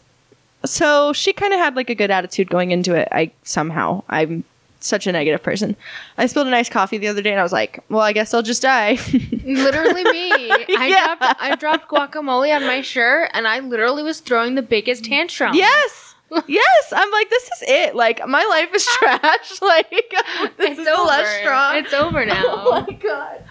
[0.65, 3.09] So she kind of had like a good attitude going into it.
[3.13, 4.45] I somehow I'm
[4.83, 5.77] such a negative person.
[6.17, 8.33] I spilled a nice coffee the other day and I was like, well, I guess
[8.33, 8.97] I'll just die.
[9.45, 10.51] Literally me.
[10.51, 11.15] I Yeah.
[11.17, 15.55] dropped I dropped guacamole on my shirt and I literally was throwing the biggest tantrum.
[15.55, 16.10] yes.
[16.47, 17.95] Yes, I'm like this is it.
[17.97, 19.53] Like my life is trash.
[19.63, 20.97] Like this It's is over.
[20.97, 21.73] the last straw.
[21.75, 22.45] It's over oh now.
[22.47, 23.45] Oh my god.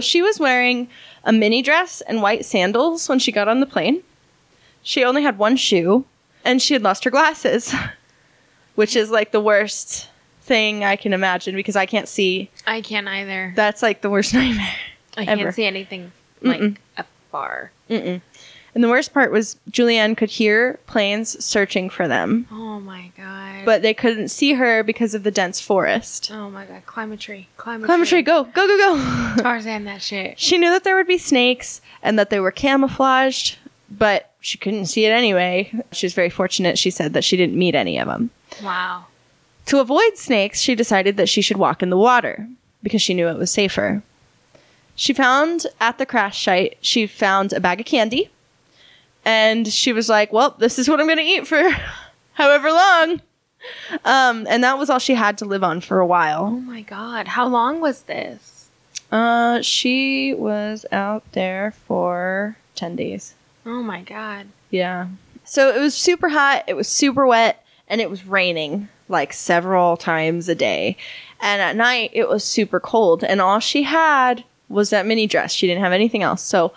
[0.00, 0.88] She was wearing
[1.24, 4.02] a mini dress and white sandals when she got on the plane.
[4.82, 6.04] She only had one shoe
[6.44, 7.72] and she had lost her glasses,
[8.74, 10.08] which is like the worst
[10.42, 12.50] thing I can imagine because I can't see.
[12.66, 13.52] I can't either.
[13.56, 14.74] That's like the worst nightmare.
[15.16, 15.42] I ever.
[15.44, 16.76] can't see anything like Mm-mm.
[16.98, 17.70] afar.
[17.88, 18.20] Mm-mm.
[18.74, 23.64] And the worst part was Juliane could hear planes searching for them, Oh my god.
[23.64, 26.30] but they couldn't see her because of the dense forest.
[26.32, 27.46] oh my god, climb a tree.
[27.56, 28.22] Climb a Climb a tree, tree.
[28.22, 29.34] go, go, go, go.
[29.42, 30.40] Tarzan that shit.
[30.40, 33.58] She knew that there would be snakes and that they were camouflaged,
[33.90, 35.72] but she couldn't see it anyway.
[35.92, 38.30] She was very fortunate, she said, that she didn't meet any of them.
[38.62, 39.04] Wow.
[39.66, 42.48] To avoid snakes, she decided that she should walk in the water
[42.82, 44.02] because she knew it was safer.
[44.96, 48.30] She found at the crash site, she found a bag of candy
[49.24, 51.62] and she was like, Well, this is what I'm going to eat for
[52.34, 53.20] however long.
[54.04, 56.46] Um, and that was all she had to live on for a while.
[56.46, 57.28] Oh my god.
[57.28, 58.68] How long was this?
[59.10, 63.34] Uh, she was out there for 10 days.
[63.64, 64.48] Oh my god.
[64.70, 65.08] Yeah.
[65.44, 69.96] So it was super hot, it was super wet, and it was raining like several
[69.96, 70.96] times a day.
[71.40, 75.52] And at night it was super cold, and all she had was that mini dress.
[75.52, 76.42] She didn't have anything else.
[76.42, 76.72] So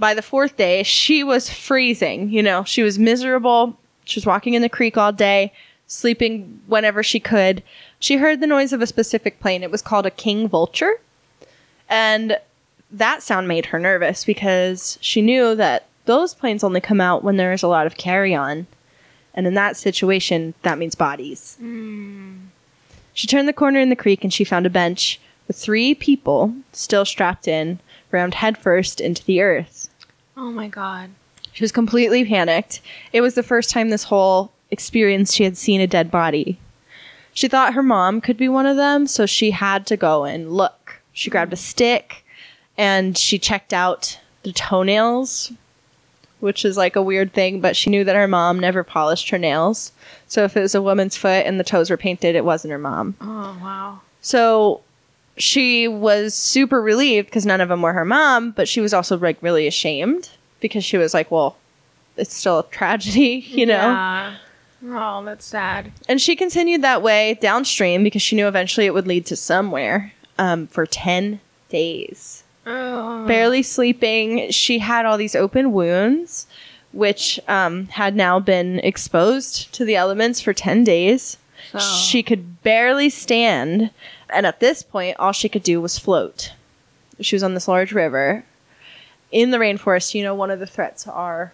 [0.00, 2.30] by the fourth day, she was freezing.
[2.30, 3.78] You know, she was miserable.
[4.04, 5.52] She was walking in the creek all day,
[5.86, 7.62] sleeping whenever she could.
[8.00, 9.62] She heard the noise of a specific plane.
[9.62, 11.00] It was called a king vulture.
[11.88, 12.38] And
[12.90, 17.36] that sound made her nervous because she knew that those planes only come out when
[17.36, 18.66] there is a lot of carrion.
[19.34, 21.56] And in that situation, that means bodies.
[21.60, 22.36] Hmm.
[23.12, 26.54] She turned the corner in the creek and she found a bench with three people
[26.72, 29.89] still strapped in, rammed headfirst into the earth.
[30.40, 31.10] Oh my god.
[31.52, 32.80] She was completely panicked.
[33.12, 36.58] It was the first time this whole experience she had seen a dead body.
[37.34, 40.50] She thought her mom could be one of them, so she had to go and
[40.50, 41.02] look.
[41.12, 42.24] She grabbed a stick
[42.78, 45.52] and she checked out the toenails,
[46.38, 49.38] which is like a weird thing, but she knew that her mom never polished her
[49.38, 49.92] nails.
[50.26, 52.78] So if it was a woman's foot and the toes were painted, it wasn't her
[52.78, 53.14] mom.
[53.20, 54.00] Oh wow.
[54.22, 54.80] So
[55.42, 59.16] she was super relieved because none of them were her mom, but she was also
[59.18, 61.56] like really ashamed because she was like, well,
[62.16, 63.74] it's still a tragedy, you know?
[63.74, 64.36] Yeah.
[64.82, 65.92] Oh, that's sad.
[66.08, 70.12] And she continued that way downstream because she knew eventually it would lead to somewhere
[70.38, 72.44] um, for 10 days.
[72.66, 73.26] Oh.
[73.26, 74.50] Barely sleeping.
[74.50, 76.46] She had all these open wounds,
[76.92, 81.36] which um, had now been exposed to the elements for 10 days.
[81.72, 83.90] So- She could barely stand.
[84.32, 86.52] And at this point, all she could do was float.
[87.20, 88.44] She was on this large river.
[89.30, 91.52] In the rainforest, you know, one of the threats are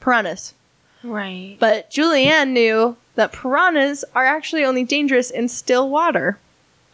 [0.00, 0.54] piranhas.
[1.02, 1.56] Right.
[1.58, 6.38] But Juliane knew that piranhas are actually only dangerous in still water,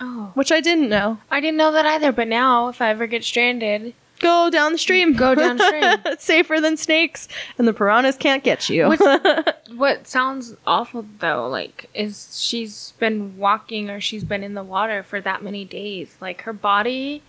[0.00, 0.31] Oh.
[0.35, 1.18] which I didn't know.
[1.31, 4.79] I didn't know that either, but now if I ever get stranded, Go down the
[4.79, 5.13] stream.
[5.15, 5.83] Go downstream.
[6.07, 8.87] it's safer than snakes, and the piranhas can't get you.
[8.89, 14.63] What's- what sounds awful though, like, is she's been walking or she's been in the
[14.63, 16.17] water for that many days.
[16.21, 17.23] Like, her body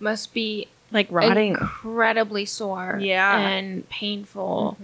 [0.00, 1.50] must be like rotting.
[1.52, 3.38] incredibly sore Yeah.
[3.38, 4.76] and painful.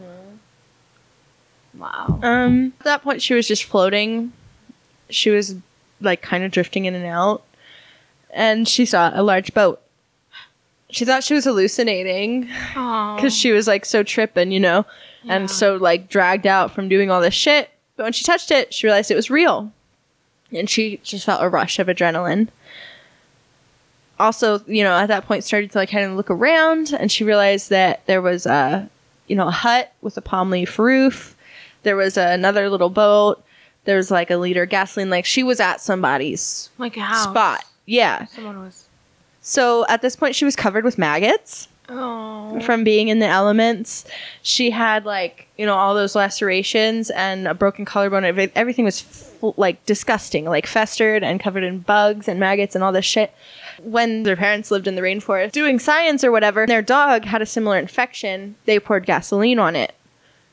[1.76, 2.18] Wow.
[2.22, 4.32] Um, at that point, she was just floating.
[5.08, 5.56] She was
[6.00, 7.42] like kind of drifting in and out,
[8.32, 9.80] and she saw a large boat.
[10.92, 12.42] She thought she was hallucinating
[12.74, 14.84] because she was like so tripping, you know,
[15.22, 15.36] Yeah.
[15.36, 17.70] and so like dragged out from doing all this shit.
[17.96, 19.72] But when she touched it, she realized it was real,
[20.52, 22.48] and she just felt a rush of adrenaline.
[24.18, 27.24] Also, you know, at that point, started to like kind of look around, and she
[27.24, 28.88] realized that there was a,
[29.28, 31.36] you know, a hut with a palm leaf roof.
[31.84, 33.42] There was another little boat.
[33.86, 35.08] There was like a liter of gasoline.
[35.08, 37.24] Like she was at somebody's like a house.
[37.30, 37.64] spot.
[37.86, 38.26] Yeah.
[38.26, 38.84] Someone was.
[39.50, 42.60] So at this point, she was covered with maggots Oh.
[42.60, 44.04] from being in the elements.
[44.42, 48.24] She had like you know all those lacerations and a broken collarbone.
[48.54, 49.00] Everything was
[49.42, 53.34] f- like disgusting, like festered and covered in bugs and maggots and all this shit.
[53.82, 57.46] When their parents lived in the rainforest doing science or whatever, their dog had a
[57.46, 58.54] similar infection.
[58.66, 59.94] They poured gasoline on it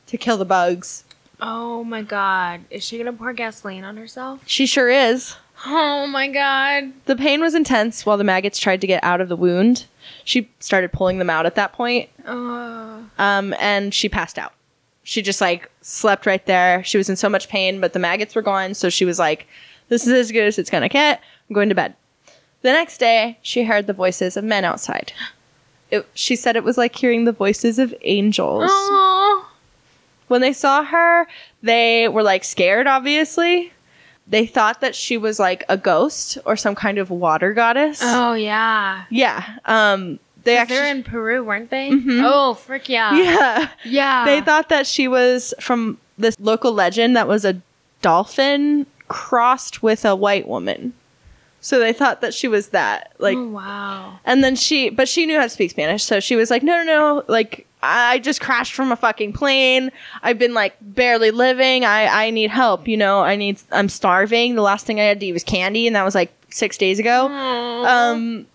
[0.08, 1.04] to kill the bugs.
[1.40, 2.62] Oh my god.
[2.68, 4.40] Is she gonna pour gasoline on herself?
[4.44, 5.36] She sure is.
[5.66, 6.92] Oh my god.
[7.06, 9.86] The pain was intense while the maggots tried to get out of the wound.
[10.24, 12.08] She started pulling them out at that point.
[12.26, 14.52] Um, and she passed out.
[15.02, 16.84] She just like slept right there.
[16.84, 19.46] She was in so much pain, but the maggots were gone, so she was like,
[19.88, 21.20] "This is as good as it's gonna get.
[21.48, 21.94] I'm going to bed."
[22.62, 25.12] The next day, she heard the voices of men outside.
[25.90, 28.68] It, she said it was like hearing the voices of angels.
[28.70, 29.50] oh.
[30.26, 31.26] When they saw her,
[31.62, 32.86] they were like scared.
[32.86, 33.72] Obviously,
[34.28, 38.00] they thought that she was like a ghost or some kind of water goddess.
[38.02, 39.04] Oh yeah.
[39.10, 39.58] Yeah.
[39.64, 40.18] Um.
[40.44, 40.76] They actually.
[40.76, 41.90] They're in Peru, weren't they?
[41.90, 42.22] Mhm.
[42.24, 43.14] Oh frick yeah.
[43.16, 43.68] yeah.
[43.84, 44.24] Yeah.
[44.24, 47.60] they thought that she was from this local legend that was a
[48.02, 50.92] dolphin crossed with a white woman.
[51.60, 53.12] So they thought that she was that.
[53.18, 54.18] Like oh wow.
[54.24, 56.82] and then she but she knew how to speak Spanish, so she was like, "No,
[56.82, 59.90] no, no, like I just crashed from a fucking plane.
[60.22, 61.84] I've been like barely living.
[61.84, 63.20] I I need help, you know.
[63.20, 64.54] I need I'm starving.
[64.54, 66.98] The last thing I had to eat was candy and that was like 6 days
[66.98, 68.46] ago." Um,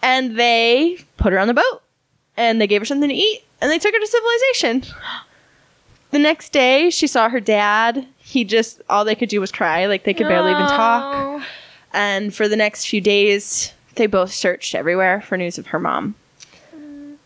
[0.00, 1.82] and they put her on the boat
[2.36, 4.94] and they gave her something to eat and they took her to civilization.
[6.10, 8.06] The next day, she saw her dad.
[8.18, 9.86] He just, all they could do was cry.
[9.86, 11.42] Like they could barely even talk.
[11.92, 16.14] And for the next few days, they both searched everywhere for news of her mom.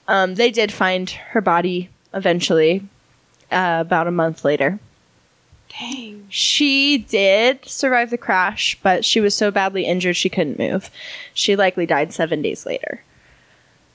[0.08, 2.82] Um, they did find her body eventually,
[3.50, 4.78] uh, about a month later.
[5.68, 6.26] Dang.
[6.28, 10.90] She did survive the crash, but she was so badly injured she couldn't move.
[11.34, 13.02] She likely died seven days later.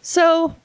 [0.02, 0.56] So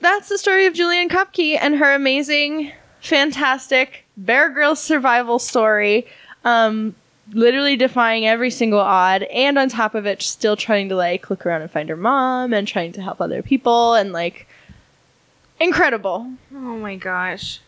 [0.00, 6.06] that's the story of Juliane Koepcke and her amazing, fantastic Bear Grylls survival story.
[6.44, 6.94] Um,
[7.32, 11.46] literally defying every single odd, and on top of it, still trying to like look
[11.46, 14.46] around and find her mom and trying to help other people and like
[15.62, 16.30] incredible.
[16.52, 17.60] Oh my gosh.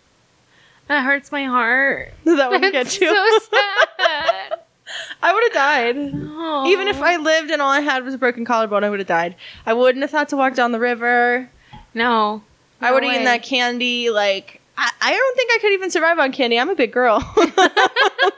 [0.88, 2.12] That hurts my heart.
[2.24, 3.08] That wouldn't get you.
[3.08, 4.60] so sad.
[5.22, 5.96] I would have died.
[6.14, 6.66] Oh.
[6.66, 9.08] Even if I lived and all I had was a broken collarbone, I would have
[9.08, 9.36] died.
[9.64, 11.48] I wouldn't have thought to walk down the river.
[11.94, 12.42] No.
[12.80, 14.10] I would have eaten that candy.
[14.10, 16.58] Like, I, I don't think I could even survive on candy.
[16.58, 17.16] I'm a big girl.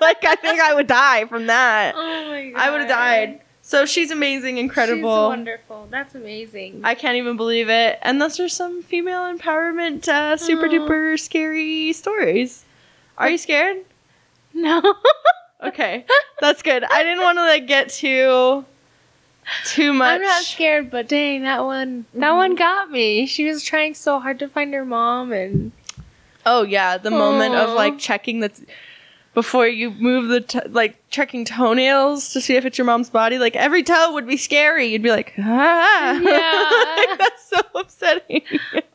[0.00, 1.94] like, I think I would die from that.
[1.96, 2.60] Oh my god.
[2.60, 3.40] I would have died.
[3.68, 5.24] So she's amazing, incredible.
[5.24, 5.88] She's wonderful.
[5.90, 6.82] That's amazing.
[6.84, 7.98] I can't even believe it.
[8.00, 10.68] And those are some female empowerment, uh, super Aw.
[10.68, 12.64] duper scary stories.
[13.18, 13.78] Are you scared?
[14.54, 14.94] no.
[15.64, 16.04] Okay,
[16.38, 16.84] that's good.
[16.84, 18.64] I didn't want to like get too,
[19.64, 20.16] too much.
[20.16, 22.36] I'm not scared, but dang, that one that Mm-hmm.
[22.36, 23.24] one got me.
[23.26, 25.72] She was trying so hard to find her mom and
[26.44, 28.52] Oh yeah, the moment of like checking the
[29.36, 33.38] before you move the t- like checking toenails to see if it's your mom's body.
[33.38, 34.86] Like every toe would be scary.
[34.86, 37.06] You'd be like, ah, Yeah.
[37.10, 38.40] Like, that's so upsetting.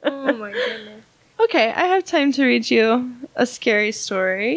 [0.03, 1.03] Oh my goodness.
[1.41, 4.55] okay, I have time to read you a scary story.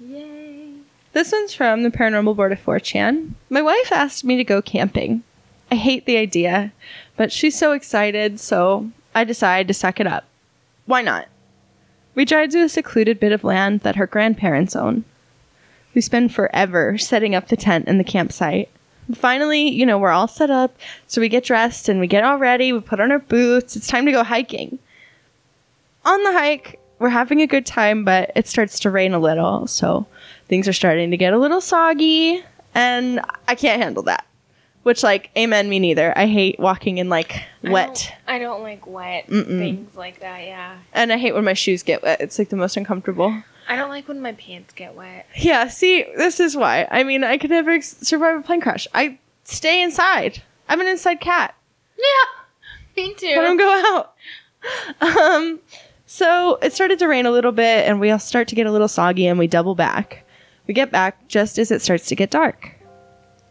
[0.00, 0.72] Yay.
[1.12, 3.34] This one's from the Paranormal Board of 4chan.
[3.50, 5.22] My wife asked me to go camping.
[5.70, 6.72] I hate the idea,
[7.16, 10.24] but she's so excited, so I decided to suck it up.
[10.86, 11.28] Why not?
[12.14, 15.04] We drive to a secluded bit of land that her grandparents own.
[15.94, 18.68] We spend forever setting up the tent and the campsite.
[19.14, 22.36] Finally, you know, we're all set up, so we get dressed and we get all
[22.36, 24.78] ready, we put on our boots, it's time to go hiking.
[26.04, 29.66] On the hike, we're having a good time, but it starts to rain a little,
[29.66, 30.06] so
[30.46, 32.44] things are starting to get a little soggy,
[32.74, 34.26] and I can't handle that.
[34.88, 36.16] Which, like, amen, me neither.
[36.16, 37.86] I hate walking in, like, I wet.
[37.88, 39.58] don't- I don't like wet Mm-mm.
[39.58, 40.78] things like that, yeah.
[40.94, 42.22] And I hate when my shoes get wet.
[42.22, 43.42] It's, like, the most uncomfortable.
[43.68, 45.26] I don't like when my pants get wet.
[45.36, 46.88] Yeah, see, this is why.
[46.90, 48.88] I mean, I could never ex- survive a plane crash.
[48.94, 50.42] I stay inside.
[50.70, 51.54] I'm an inside cat.
[51.98, 53.04] Yeah.
[53.04, 53.26] Me too.
[53.26, 54.14] I don't go out.
[55.02, 55.60] Um,
[56.06, 58.72] So it started to rain a little bit, and we all start to get a
[58.72, 60.24] little soggy, and we double back.
[60.66, 62.72] We get back just as it starts to get dark.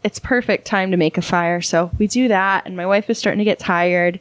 [0.04, 3.18] It's perfect time to make a fire, so we do that, and my wife is
[3.18, 4.20] starting to get tired.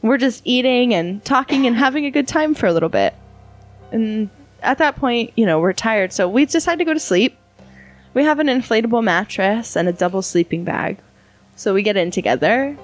[0.00, 3.14] We're just eating and talking and having a good time for a little bit.
[3.92, 4.30] And
[4.62, 7.36] at that point, you know, we're tired, so we decide to go to sleep.
[8.14, 10.98] We have an inflatable mattress and a double sleeping bag.
[11.56, 12.78] So we get in together.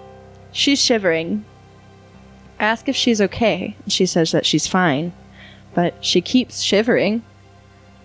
[0.52, 1.46] She's shivering.
[2.60, 5.12] I ask if she's okay, she says that she's fine.
[5.72, 7.24] But she keeps shivering.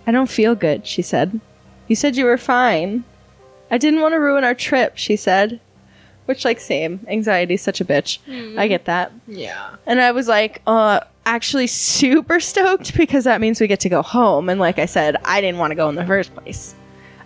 [0.07, 1.39] I don't feel good, she said.
[1.87, 3.03] You said you were fine.
[3.71, 5.59] I didn't want to ruin our trip, she said.
[6.25, 7.05] Which, like, same.
[7.07, 8.19] Anxiety's such a bitch.
[8.57, 9.11] I get that.
[9.27, 9.75] Yeah.
[9.87, 14.01] And I was like, uh, actually super stoked because that means we get to go
[14.01, 14.49] home.
[14.49, 16.75] And like I said, I didn't want to go in the first place.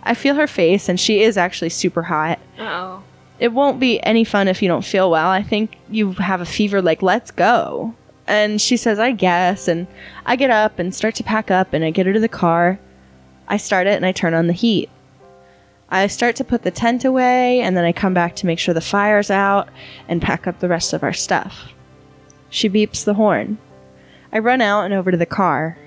[0.03, 2.39] I feel her face, and she is actually super hot.
[2.59, 3.03] Oh.
[3.39, 5.29] It won't be any fun if you don't feel well.
[5.29, 7.95] I think you have a fever, like, let's go.
[8.27, 9.67] And she says, I guess.
[9.67, 9.87] And
[10.25, 12.79] I get up and start to pack up, and I get her to the car.
[13.47, 14.89] I start it, and I turn on the heat.
[15.93, 18.73] I start to put the tent away, and then I come back to make sure
[18.73, 19.69] the fire's out
[20.07, 21.71] and pack up the rest of our stuff.
[22.49, 23.59] She beeps the horn.
[24.31, 25.77] I run out and over to the car.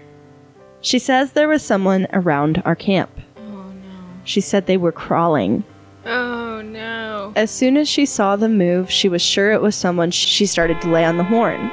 [0.80, 3.10] She says there was someone around our camp.
[3.36, 4.04] Oh no.
[4.22, 5.64] She said they were crawling.
[6.04, 7.32] Oh no.
[7.34, 10.12] As soon as she saw them move, she was sure it was someone.
[10.12, 11.68] She started to lay on the horn.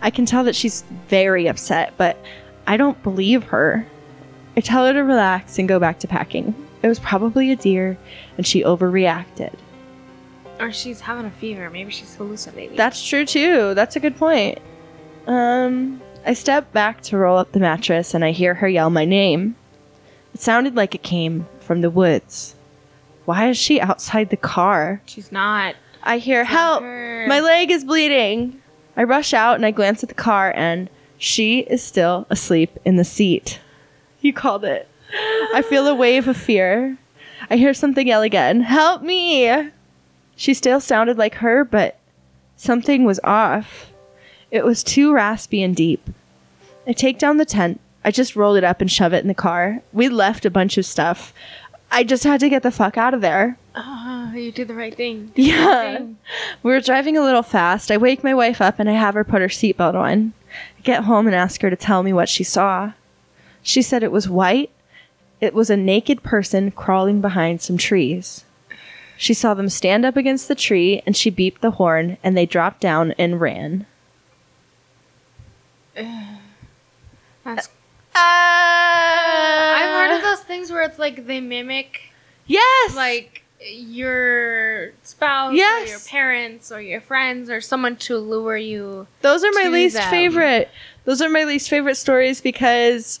[0.00, 2.16] I can tell that she's very upset, but
[2.68, 3.84] I don't believe her.
[4.56, 6.54] I tell her to relax and go back to packing.
[6.82, 7.98] It was probably a deer,
[8.36, 9.54] and she overreacted.
[10.60, 11.70] Or she's having a fever.
[11.70, 12.76] Maybe she's hallucinating.
[12.76, 13.74] That's true too.
[13.74, 14.58] That's a good point.
[15.26, 19.04] Um, I step back to roll up the mattress and I hear her yell my
[19.04, 19.54] name.
[20.34, 22.56] It sounded like it came from the woods.
[23.24, 25.00] Why is she outside the car?
[25.06, 25.76] she's not.
[26.02, 26.82] I hear not help.
[26.82, 28.60] her." My leg is bleeding.
[28.96, 32.96] I rush out and I glance at the car and she is still asleep in
[32.96, 33.60] the seat.
[34.20, 34.88] You called it.
[35.54, 36.96] I feel a wave of fear.
[37.50, 38.60] I hear something yell again.
[38.62, 39.70] Help me!
[40.36, 41.98] She still sounded like her, but
[42.56, 43.90] something was off.
[44.50, 46.08] It was too raspy and deep.
[46.86, 47.80] I take down the tent.
[48.04, 49.82] I just roll it up and shove it in the car.
[49.92, 51.32] We left a bunch of stuff.
[51.90, 53.58] I just had to get the fuck out of there.
[53.74, 55.32] Oh, you did the right thing.
[55.34, 55.56] Did the right
[55.92, 55.96] Yeah.
[55.98, 56.18] thing.
[56.62, 57.90] We were driving a little fast.
[57.90, 60.32] I wake my wife up and I have her put her seatbelt on.
[60.78, 62.92] I get home and ask her to tell me what she saw.
[63.62, 64.70] She said it was white.
[65.40, 68.44] It was a naked person crawling behind some trees.
[69.16, 72.46] She saw them stand up against the tree and she beeped the horn and they
[72.46, 73.86] dropped down and ran.
[75.96, 77.68] That's.
[78.14, 82.00] Uh, I've heard of those things where it's like they mimic
[82.46, 82.94] Yes.
[82.96, 89.06] like your spouse or your parents or your friends or someone to lure you.
[89.22, 90.10] Those are my to least them.
[90.10, 90.70] favorite.
[91.04, 93.20] Those are my least favorite stories because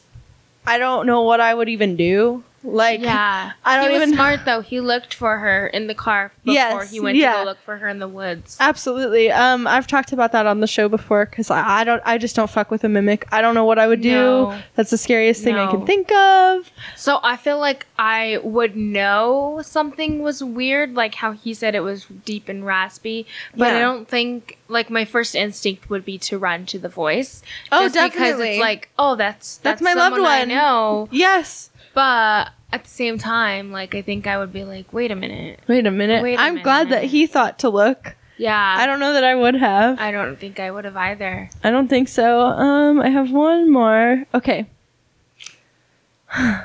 [0.68, 2.44] I don't know what I would even do.
[2.64, 3.52] Like, Yeah.
[3.64, 4.60] I don't he was even- smart though.
[4.60, 7.32] He looked for her in the car before Yes, he went yeah.
[7.32, 8.56] to go look for her in the woods.
[8.60, 9.30] Absolutely.
[9.30, 12.34] Um, I've talked about that on the show before because I, I don't, I just
[12.34, 13.26] don't fuck with a mimic.
[13.32, 14.10] I don't know what I would do.
[14.10, 14.58] No.
[14.74, 16.70] That's the scariest thing I can think of.
[16.96, 21.80] So I feel like I would know something was weird, like how he said it
[21.80, 23.26] was deep and raspy.
[23.54, 27.42] But I don't think like my first instinct would be to run to the voice.
[27.70, 30.48] Oh, just Because it's like, oh, that's That's that's, my loved someone I one.
[30.48, 31.08] know.
[31.12, 31.70] Yes.
[31.94, 35.60] But at the same time, like I think I would be like, wait a minute.
[35.68, 36.22] Wait a minute.
[36.22, 38.16] Wait a I'm glad that he thought to look.
[38.36, 38.76] Yeah.
[38.78, 39.98] I don't know that I would have.
[39.98, 41.50] I don't think I would have either.
[41.64, 42.40] I don't think so.
[42.42, 44.24] Um, I have one more.
[44.32, 44.66] Okay.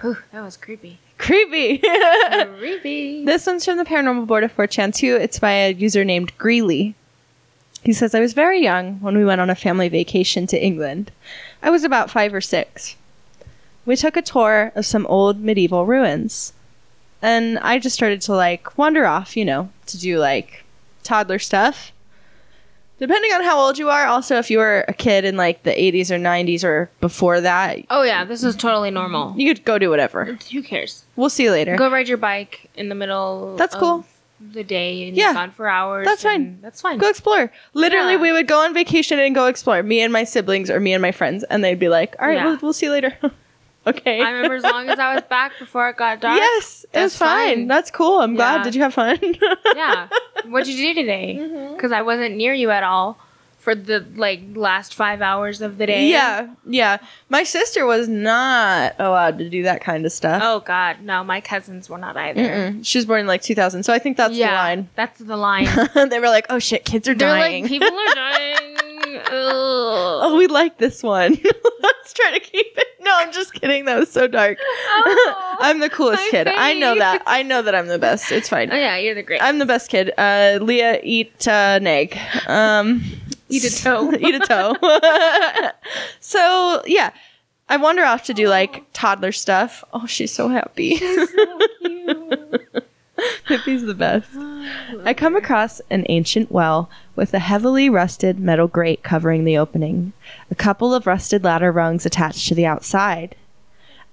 [0.03, 0.99] Ooh, that was creepy.
[1.17, 1.77] Creepy.
[2.59, 3.25] creepy.
[3.25, 5.15] This one's from the Paranormal Board of 4chan too.
[5.15, 6.95] It's by a user named Greeley.
[7.81, 11.11] He says, I was very young when we went on a family vacation to England.
[11.61, 12.95] I was about five or six.
[13.85, 16.53] We took a tour of some old medieval ruins.
[17.21, 20.63] And I just started to like wander off, you know, to do like
[21.03, 21.91] toddler stuff.
[22.99, 25.71] Depending on how old you are, also if you were a kid in like the
[25.71, 29.33] 80s or 90s or before that, oh yeah, this is totally normal.
[29.37, 30.37] you could go do whatever.
[30.51, 31.03] Who cares?
[31.15, 31.75] We'll see you later.
[31.75, 33.55] Go ride your bike in the middle.
[33.57, 34.05] That's of cool.
[34.39, 35.25] The day and Yeah.
[35.27, 36.05] you're gone for hours.
[36.05, 36.41] That's fine.
[36.41, 36.97] and That's fine.
[36.97, 37.51] Go explore.
[37.73, 38.19] Literally, Yeah.
[38.21, 39.81] we would go on vacation and go explore.
[39.83, 42.35] Me and my siblings, or me and my friends, and they'd be like, "All right,
[42.35, 42.45] Yeah.
[42.45, 43.17] we'll, we'll see you later."
[43.87, 44.21] okay.
[44.21, 46.37] I remember as long as I was back before it got dark.
[46.37, 47.55] yes, it was fine.
[47.55, 47.67] fine.
[47.67, 48.19] That's cool.
[48.19, 48.63] I'm glad.
[48.63, 49.19] Did you have fun?
[49.75, 50.07] Yeah.
[50.45, 51.37] What'd you do today?
[51.39, 51.73] Mm-hmm.
[51.75, 53.17] Because I wasn't near you at all
[53.57, 56.09] for the like last five hours of the day.
[56.09, 56.97] yeah, yeah.
[57.29, 60.41] My sister was not allowed to do that kind of stuff.
[60.43, 62.41] Oh God, no, my cousins were not either.
[62.41, 62.85] Mm-mm.
[62.85, 64.89] She was born in like 2000, so I think that's yeah, the line.
[64.95, 65.67] that's the line.
[66.09, 68.77] they were like, "Oh shit, kids are They're dying." like, people are dying.
[69.31, 71.37] Oh, we like this one.
[71.81, 72.72] Let's try to keep
[73.15, 73.85] I'm just kidding.
[73.85, 74.57] That was so dark.
[74.61, 76.47] Oh, I'm the coolest kid.
[76.47, 77.23] I know that.
[77.25, 78.31] I know that I'm the best.
[78.31, 78.71] It's fine.
[78.71, 79.41] Oh yeah, you're the great.
[79.41, 80.11] I'm the best kid.
[80.17, 82.17] Uh, Leah, eat uh, an egg.
[82.47, 83.03] Um,
[83.49, 84.11] Eat a toe.
[84.19, 84.75] eat a toe.
[86.19, 87.11] so yeah,
[87.69, 89.83] I wander off to do like toddler stuff.
[89.93, 90.99] Oh, she's so happy.
[93.45, 94.29] Pippi's the best.
[95.05, 100.13] I come across an ancient well with a heavily rusted metal grate covering the opening,
[100.49, 103.35] a couple of rusted ladder rungs attached to the outside.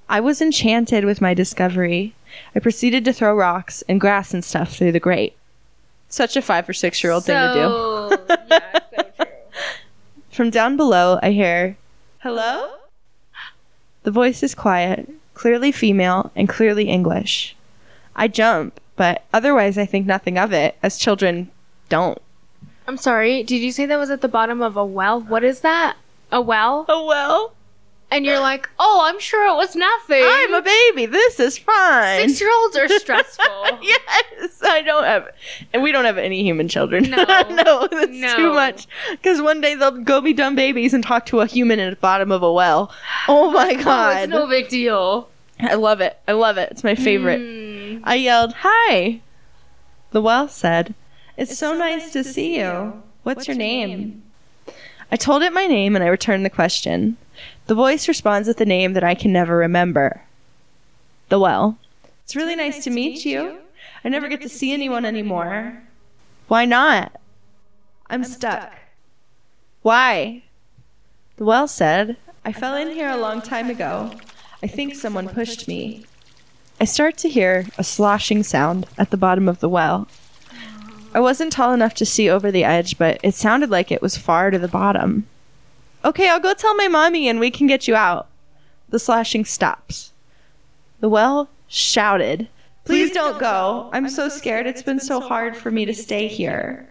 [0.09, 2.15] I was enchanted with my discovery.
[2.55, 5.37] I proceeded to throw rocks and grass and stuff through the grate.
[6.09, 8.35] Such a five or six year old thing to do.
[8.51, 9.27] Yeah, so true.
[10.31, 11.77] From down below, I hear,
[12.19, 12.75] Hello?
[14.03, 17.57] The voice is quiet, clearly female, and clearly English.
[18.17, 21.51] I jump, but otherwise I think nothing of it, as children
[21.89, 22.21] don't.
[22.87, 23.43] I'm sorry.
[23.43, 25.19] Did you say that was at the bottom of a well?
[25.23, 25.97] What is that?
[26.31, 26.85] A well?
[26.87, 27.55] A well.
[28.11, 30.23] And you're like, oh, I'm sure it was nothing.
[30.23, 31.07] I'm a baby.
[31.07, 32.29] This is fine.
[32.29, 33.79] Six year olds are stressful.
[33.81, 35.29] yes, I don't have,
[35.73, 37.09] and we don't have any human children.
[37.09, 37.17] No.
[37.25, 38.37] no, that's No.
[38.37, 38.87] too much.
[39.13, 41.97] Because one day they'll go be dumb babies and talk to a human at the
[41.97, 42.93] bottom of a well.
[43.29, 45.31] Oh my god, Oh, it's no big deal.
[45.59, 46.19] I love it.
[46.29, 46.69] I love it.
[46.71, 47.41] It's my favorite.
[47.41, 47.60] Mm.
[48.05, 49.21] I yelled, "Hi!"
[50.11, 50.95] The well said,
[51.37, 53.03] "It's, so, nice, to see you.
[53.23, 54.23] What's, your name?"
[55.13, 57.17] I told it my name and I returned the question.
[57.67, 60.23] The voice responds with a name that I can never remember.
[61.29, 61.79] The well.
[62.25, 63.59] It's really nice, to meet you.
[64.05, 65.83] I never get to see anyone anymore.
[66.49, 67.21] Why not?
[68.09, 68.73] I'm, stuck.
[69.83, 70.43] Why?
[71.37, 74.13] The well said, I fell in here a long time ago.
[74.63, 76.05] I think someone pushed me.
[76.81, 80.09] I start to hear a sloshing sound at the bottom of the well.
[81.13, 84.17] I wasn't tall enough to see over the edge, but it sounded like it was
[84.17, 85.27] far to the bottom.
[86.05, 88.29] Okay, I'll go tell my mommy and we can get you out.
[88.89, 90.13] The slashing stops.
[91.01, 92.49] The well shouted,
[92.85, 93.89] Please don't go.
[93.93, 94.67] I'm so scared.
[94.67, 96.89] It's been so hard for me to stay here.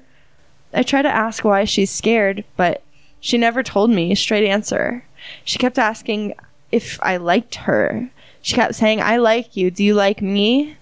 [0.74, 2.84] I try to ask why she's scared, but
[3.20, 5.04] she never told me a straight answer.
[5.44, 6.36] She kept asking
[6.72, 8.10] if I liked her.
[8.42, 9.70] She kept saying, I like you.
[9.72, 10.78] Do you like me?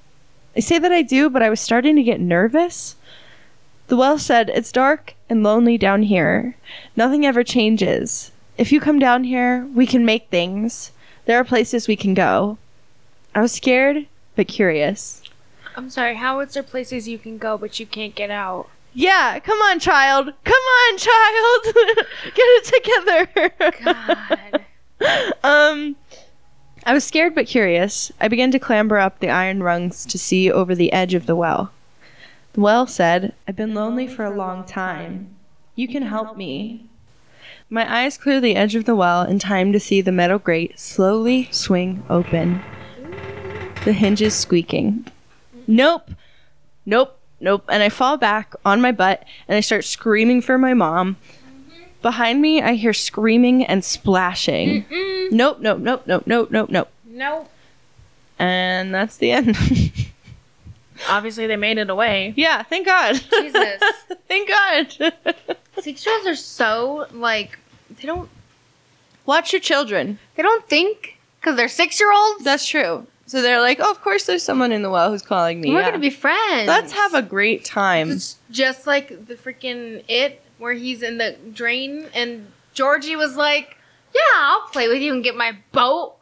[0.55, 2.95] I say that I do, but I was starting to get nervous.
[3.87, 6.55] The well said, It's dark and lonely down here.
[6.95, 8.31] Nothing ever changes.
[8.57, 10.91] If you come down here, we can make things.
[11.25, 12.57] There are places we can go.
[13.35, 15.21] I was scared, but curious.
[15.75, 16.15] I'm sorry.
[16.15, 18.69] How is there places you can go but you can't get out?
[18.93, 20.33] Yeah, come on, child.
[20.43, 21.75] Come on, child.
[22.33, 24.63] Get it together.
[24.99, 25.33] God.
[25.43, 25.95] um,
[26.87, 28.13] I was scared but curious.
[28.21, 31.35] I began to clamber up the iron rungs to see over the edge of the
[31.35, 31.73] well.
[32.53, 35.35] The well said, I've been lonely for a long time.
[35.75, 36.85] You can help me.
[37.69, 40.79] My eyes clear the edge of the well in time to see the metal grate
[40.79, 42.63] slowly swing open.
[43.83, 45.07] The hinges squeaking.
[45.67, 46.11] Nope.
[46.85, 47.19] Nope.
[47.41, 47.65] Nope.
[47.67, 51.17] And I fall back on my butt and I start screaming for my mom.
[52.01, 54.85] Behind me, I hear screaming and splashing.
[55.31, 56.89] Nope, nope, nope, nope, nope, nope, nope.
[57.05, 57.49] Nope.
[58.39, 59.57] And that's the end.
[61.09, 62.33] Obviously, they made it away.
[62.35, 63.13] yeah, thank God.
[63.29, 63.81] Jesus.
[64.27, 65.13] thank God.
[65.81, 67.57] Six year olds are so like
[67.89, 68.29] they don't
[69.25, 70.19] Watch your children.
[70.35, 72.43] they don't think because they're six year olds.
[72.43, 73.05] That's true.
[73.25, 75.71] So they're like, oh, of course there's someone in the well who's calling me.
[75.71, 75.87] We're Yeah.
[75.87, 76.67] gonna be friends.
[76.67, 78.09] Let's have a great time.
[78.11, 83.77] It's just like the freaking it where he's in the drain and Georgie was like,
[84.13, 86.13] "Yeah, I'll play with you and get my boat."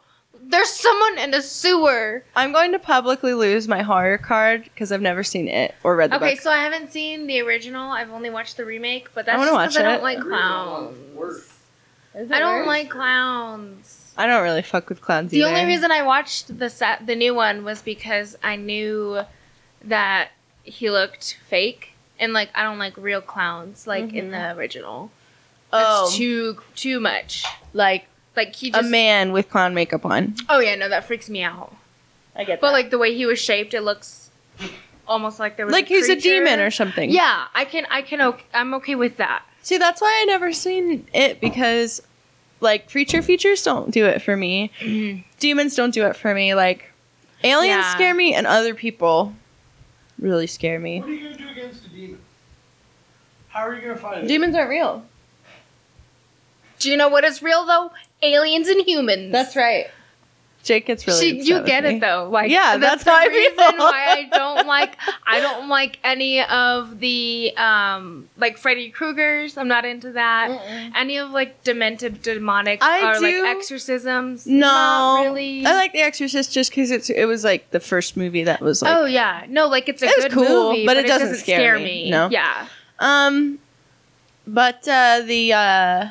[0.48, 2.24] There's someone in a sewer.
[2.36, 6.10] I'm going to publicly lose my horror card because I've never seen it or read
[6.12, 6.40] the Okay, book.
[6.40, 7.90] so I haven't seen the original.
[7.90, 11.52] I've only watched the remake, but that's wanna just watch 'cause I don't like clowns.
[12.14, 14.12] I don't like clowns.
[14.16, 15.48] I don't really fuck with clowns The either.
[15.48, 19.22] only reason I watched the set, the new one was because I knew
[19.84, 20.28] that
[20.62, 24.58] he looked fake, and like I don't like real clowns like in the mm-hmm.
[24.58, 25.10] original.
[25.72, 27.44] That's oh, too too much.
[27.72, 30.34] like Like he a man with clown makeup on.
[30.48, 31.74] Oh yeah, no, that freaks me out.
[32.34, 32.60] I get that.
[32.60, 34.30] But like the way he was shaped, it looks
[35.08, 37.10] almost like there was like he's a demon or something.
[37.10, 39.44] Yeah, I can I can okay, I'm okay with that.
[39.66, 42.00] See, that's why I never seen it because,
[42.60, 44.70] like, creature features don't do it for me.
[44.78, 45.22] Mm-hmm.
[45.40, 46.54] Demons don't do it for me.
[46.54, 46.92] Like,
[47.42, 47.92] aliens Yeah.
[47.92, 49.34] scare me, and other people
[50.18, 51.00] really scare me.
[51.00, 52.18] What are you gonna do against a demon?
[53.48, 54.26] How are you gonna fight it?
[54.28, 55.04] Demons aren't real.
[56.78, 57.90] Do you know what is real though?
[58.22, 59.32] Aliens and humans.
[59.32, 59.86] That's right.
[60.66, 61.40] Jake gets really.
[61.40, 61.96] She, you get me.
[61.96, 62.28] it though.
[62.30, 63.78] Like Yeah, that's I the reason feel.
[63.78, 64.96] why I don't like
[65.26, 69.56] I don't like any of the um like Freddy Krueger's.
[69.56, 70.50] I'm not into that.
[70.94, 74.46] Any of like demented demonic I or like exorcisms.
[74.46, 75.64] No, not really.
[75.64, 78.82] I like The Exorcist just because it's it was like the first movie that was
[78.82, 81.78] like oh yeah, no, like it's a It good cool, movie, but it doesn't scare
[81.78, 82.10] me.
[82.10, 82.28] No.
[82.28, 82.66] Yeah.
[82.98, 83.58] um,
[84.46, 86.08] but uh the uh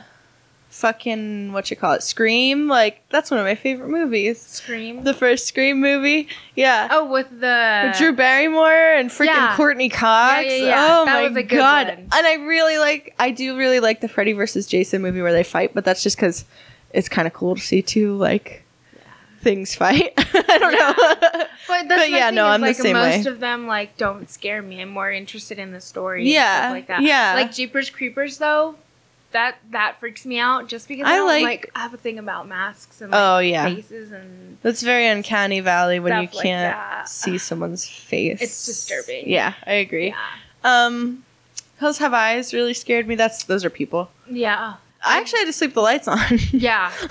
[0.76, 4.41] fucking what you call it Scream like that's one of my favorite movies.
[4.41, 5.03] Scream.
[5.03, 6.89] The first Scream movie, yeah.
[6.91, 9.55] oh, with the With Drew Barrymore and freaking Yeah.
[9.55, 10.45] Courteney Cox.
[10.45, 10.88] Yeah, yeah, yeah.
[11.01, 11.88] Oh That my was a good god!
[11.88, 11.97] one.
[11.97, 15.43] And I really like, I do really like the Freddy versus Jason movie where they
[15.43, 16.43] fight, but that's just because
[16.91, 18.63] it's kind of cool to see two like
[19.41, 20.13] things fight.
[20.17, 21.45] I don't know.
[21.67, 23.32] But, that's But yeah, thing no, I'm the like, same most way.
[23.32, 24.82] of them like don't scare me.
[24.84, 26.32] I'm more interested in the story.
[26.32, 27.01] Yeah, like that.
[27.01, 27.34] yeah.
[27.34, 28.76] Like Jeepers Creepers though,
[29.36, 32.17] that that freaks me out just because I I, like- like, I have a thing
[32.19, 33.65] about masks and like, Oh, yeah.
[33.73, 37.07] faces and That's very uncanny valley when you can't that.
[37.09, 38.41] see someone's face.
[38.41, 39.29] It's disturbing.
[39.29, 40.07] Yeah, I agree.
[40.07, 40.25] yeah,
[40.63, 41.23] Um,
[41.79, 43.15] Hills Have Eyes really scared me.
[43.15, 44.09] That's those are people.
[44.29, 46.17] yeah, I actually had to sleep the lights on.
[46.51, 46.91] yeah.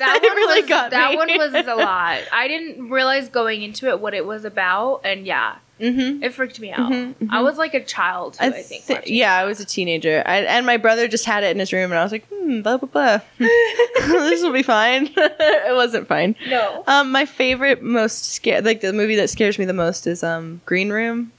[0.00, 1.16] That one really was, got that me.
[1.16, 2.18] one was a lot.
[2.32, 6.22] I didn't realize going into it what it was about, and yeah, mm-hmm.
[6.22, 6.90] it freaked me out.
[6.92, 7.28] Mhm, mhm.
[7.30, 8.84] I was like a child, too, I, think.
[8.84, 9.34] thi- watching yeah.
[9.34, 11.98] I was a teenager, I, and my brother just had it in his room, and
[11.98, 13.20] I was like, hmm, blah blah blah.
[13.38, 15.10] this will be fine.
[15.16, 16.36] it wasn't fine.
[16.48, 16.84] No.
[16.86, 20.60] Um, my favorite, most scared, like the movie that scares me the most is um
[20.66, 21.32] Green Room.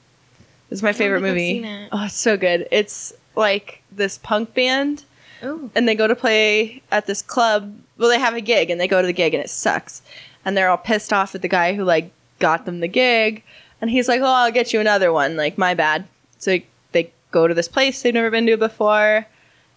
[0.70, 1.48] It's my favorite think I've movie.
[1.48, 1.88] seen it.
[1.92, 2.66] Oh, it's so good.
[2.72, 5.04] It's like this punk band,
[5.44, 5.70] Ooh.
[5.74, 7.74] and they go to play at this club.
[7.98, 10.02] Well, they have a gig, and they go to the gig, and it sucks,
[10.44, 12.10] and they're all pissed off at the guy who like
[12.40, 13.42] got them the gig,
[13.80, 16.06] and he's like, "Oh, I'll get you another one." Like, my bad.
[16.38, 16.58] So
[16.92, 19.26] they go to this place they've never been to before,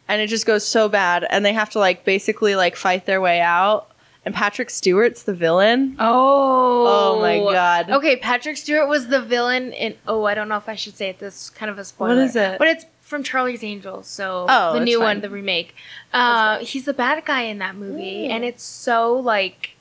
[0.07, 3.21] and it just goes so bad, and they have to like basically like fight their
[3.21, 3.87] way out.
[4.25, 5.95] And Patrick Stewart's the villain.
[5.97, 7.15] Oh.
[7.15, 7.89] Oh my God.
[7.89, 9.95] Okay, Patrick Stewart was the villain in.
[10.07, 11.19] Oh, I don't know if I should say it.
[11.19, 12.15] This is kind of a spoiler.
[12.15, 12.59] What is it?
[12.59, 15.03] But it's from Charlie's Angels, so Oh, the new fine.
[15.05, 15.73] one, the remake.
[16.13, 19.71] Uh, he's the bad guy in that movie, and it's so like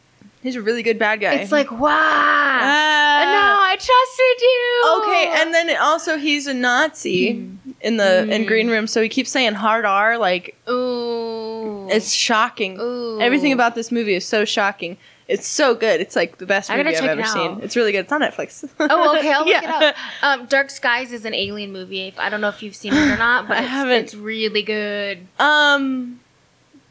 [0.42, 1.34] He's a really good bad guy.
[1.34, 1.88] it's like wow.
[1.90, 3.22] Ah.
[3.24, 5.02] no, I trusted you.
[5.02, 7.30] Okay, and then also he's a Nazi
[7.80, 8.46] in the in Mm.
[8.46, 10.16] Green Room, so he keeps saying hard R.
[10.18, 12.78] Like ooh, it's shocking.
[12.80, 13.20] ooh.
[13.20, 14.96] Everything about this movie is so shocking.
[15.26, 16.00] It's so good.
[16.00, 17.60] It's like the best movie I've ever it seen.
[17.60, 18.00] It's really good.
[18.00, 18.66] It's on Netflix.
[18.80, 19.78] Oh, okay, I'll look Yeah.
[19.82, 19.96] it up.
[20.22, 22.14] Um, Dark Skies is an alien movie.
[22.16, 23.94] I don't know if you've seen it or not, but I it's, haven't.
[24.04, 25.26] it's really good.
[25.38, 26.20] Um,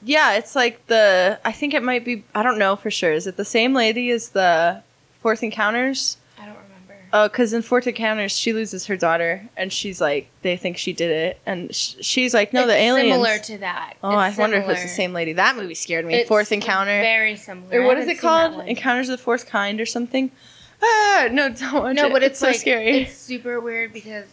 [0.04, 1.40] yeah, it's like the.
[1.44, 2.24] I think it might be.
[2.36, 3.12] I don't know for sure.
[3.14, 4.84] Is it the same lady as the
[5.22, 6.18] Fourth Encounters?
[6.40, 6.96] I don't remember.
[7.14, 10.94] Oh, because in Fourth Encounters, she loses her daughter, and she's like, they think she
[10.94, 13.14] did it, and sh- she's like, no, the It's aliens.
[13.14, 13.94] Similar to that.
[14.04, 15.34] Oh, I It's wonder if it's the same lady.
[15.34, 16.16] That movie scared me.
[16.16, 17.02] It's Fourth Encounter.
[17.02, 17.82] Very similar.
[17.82, 18.66] or what is it called?
[18.68, 20.32] Encounters of the Fourth Kind or something?
[20.84, 22.12] Ah, no, don't watch No, it.
[22.12, 22.90] but it's, so like scary.
[23.02, 24.26] it's super weird because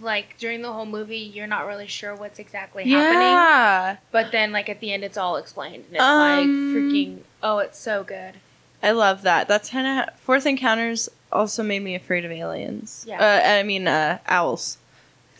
[0.00, 3.22] like during the whole movie you're not really sure what's exactly happening.
[3.22, 7.18] yeah, But then like at the end it's all explained and it's Um, like freaking
[7.42, 8.34] oh it's so good.
[8.82, 9.48] I love that.
[9.48, 13.04] That's kind of Fourth Encounters also made me afraid of aliens.
[13.08, 13.18] Yeah.
[13.20, 14.78] uh, I mean uh, owls.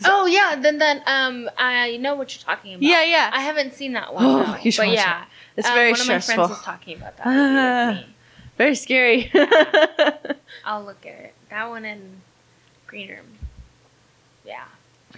[0.05, 2.83] Oh yeah, then then um I know what you're talking about.
[2.83, 3.29] Yeah, yeah.
[3.33, 4.23] I haven't seen that one.
[4.25, 5.25] Oh, though, you should but watch yeah.
[5.55, 6.35] It's um, very one stressful.
[6.37, 8.13] One of my friends is talking about that me.
[8.57, 9.31] Very scary.
[10.65, 11.33] I'll look at it.
[11.49, 12.21] That one in
[12.87, 13.36] Green Room.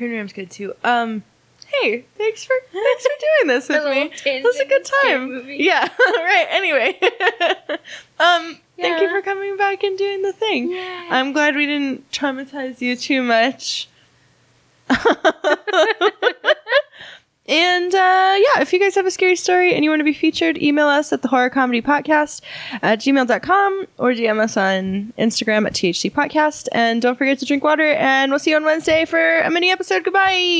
[0.07, 0.73] Room's good too.
[0.83, 1.23] Um,
[1.67, 4.01] hey, thanks for thanks for doing this with me.
[4.03, 5.45] It tangent was a good time.
[5.47, 5.87] Yeah.
[5.99, 6.47] right.
[6.49, 6.97] Anyway,
[8.19, 8.83] um, yeah.
[8.83, 10.71] thank you for coming back and doing the thing.
[10.71, 11.07] Yeah.
[11.09, 13.87] I'm glad we didn't traumatize you too much.
[17.49, 20.13] And uh, yeah, if you guys have a scary story and you want to be
[20.13, 22.41] featured, email us at the horror comedy podcast
[22.83, 26.67] at gmail.com or DM us on Instagram at THC podcast.
[26.71, 27.93] And don't forget to drink water.
[27.93, 30.03] And we'll see you on Wednesday for a mini episode.
[30.03, 30.57] Goodbye.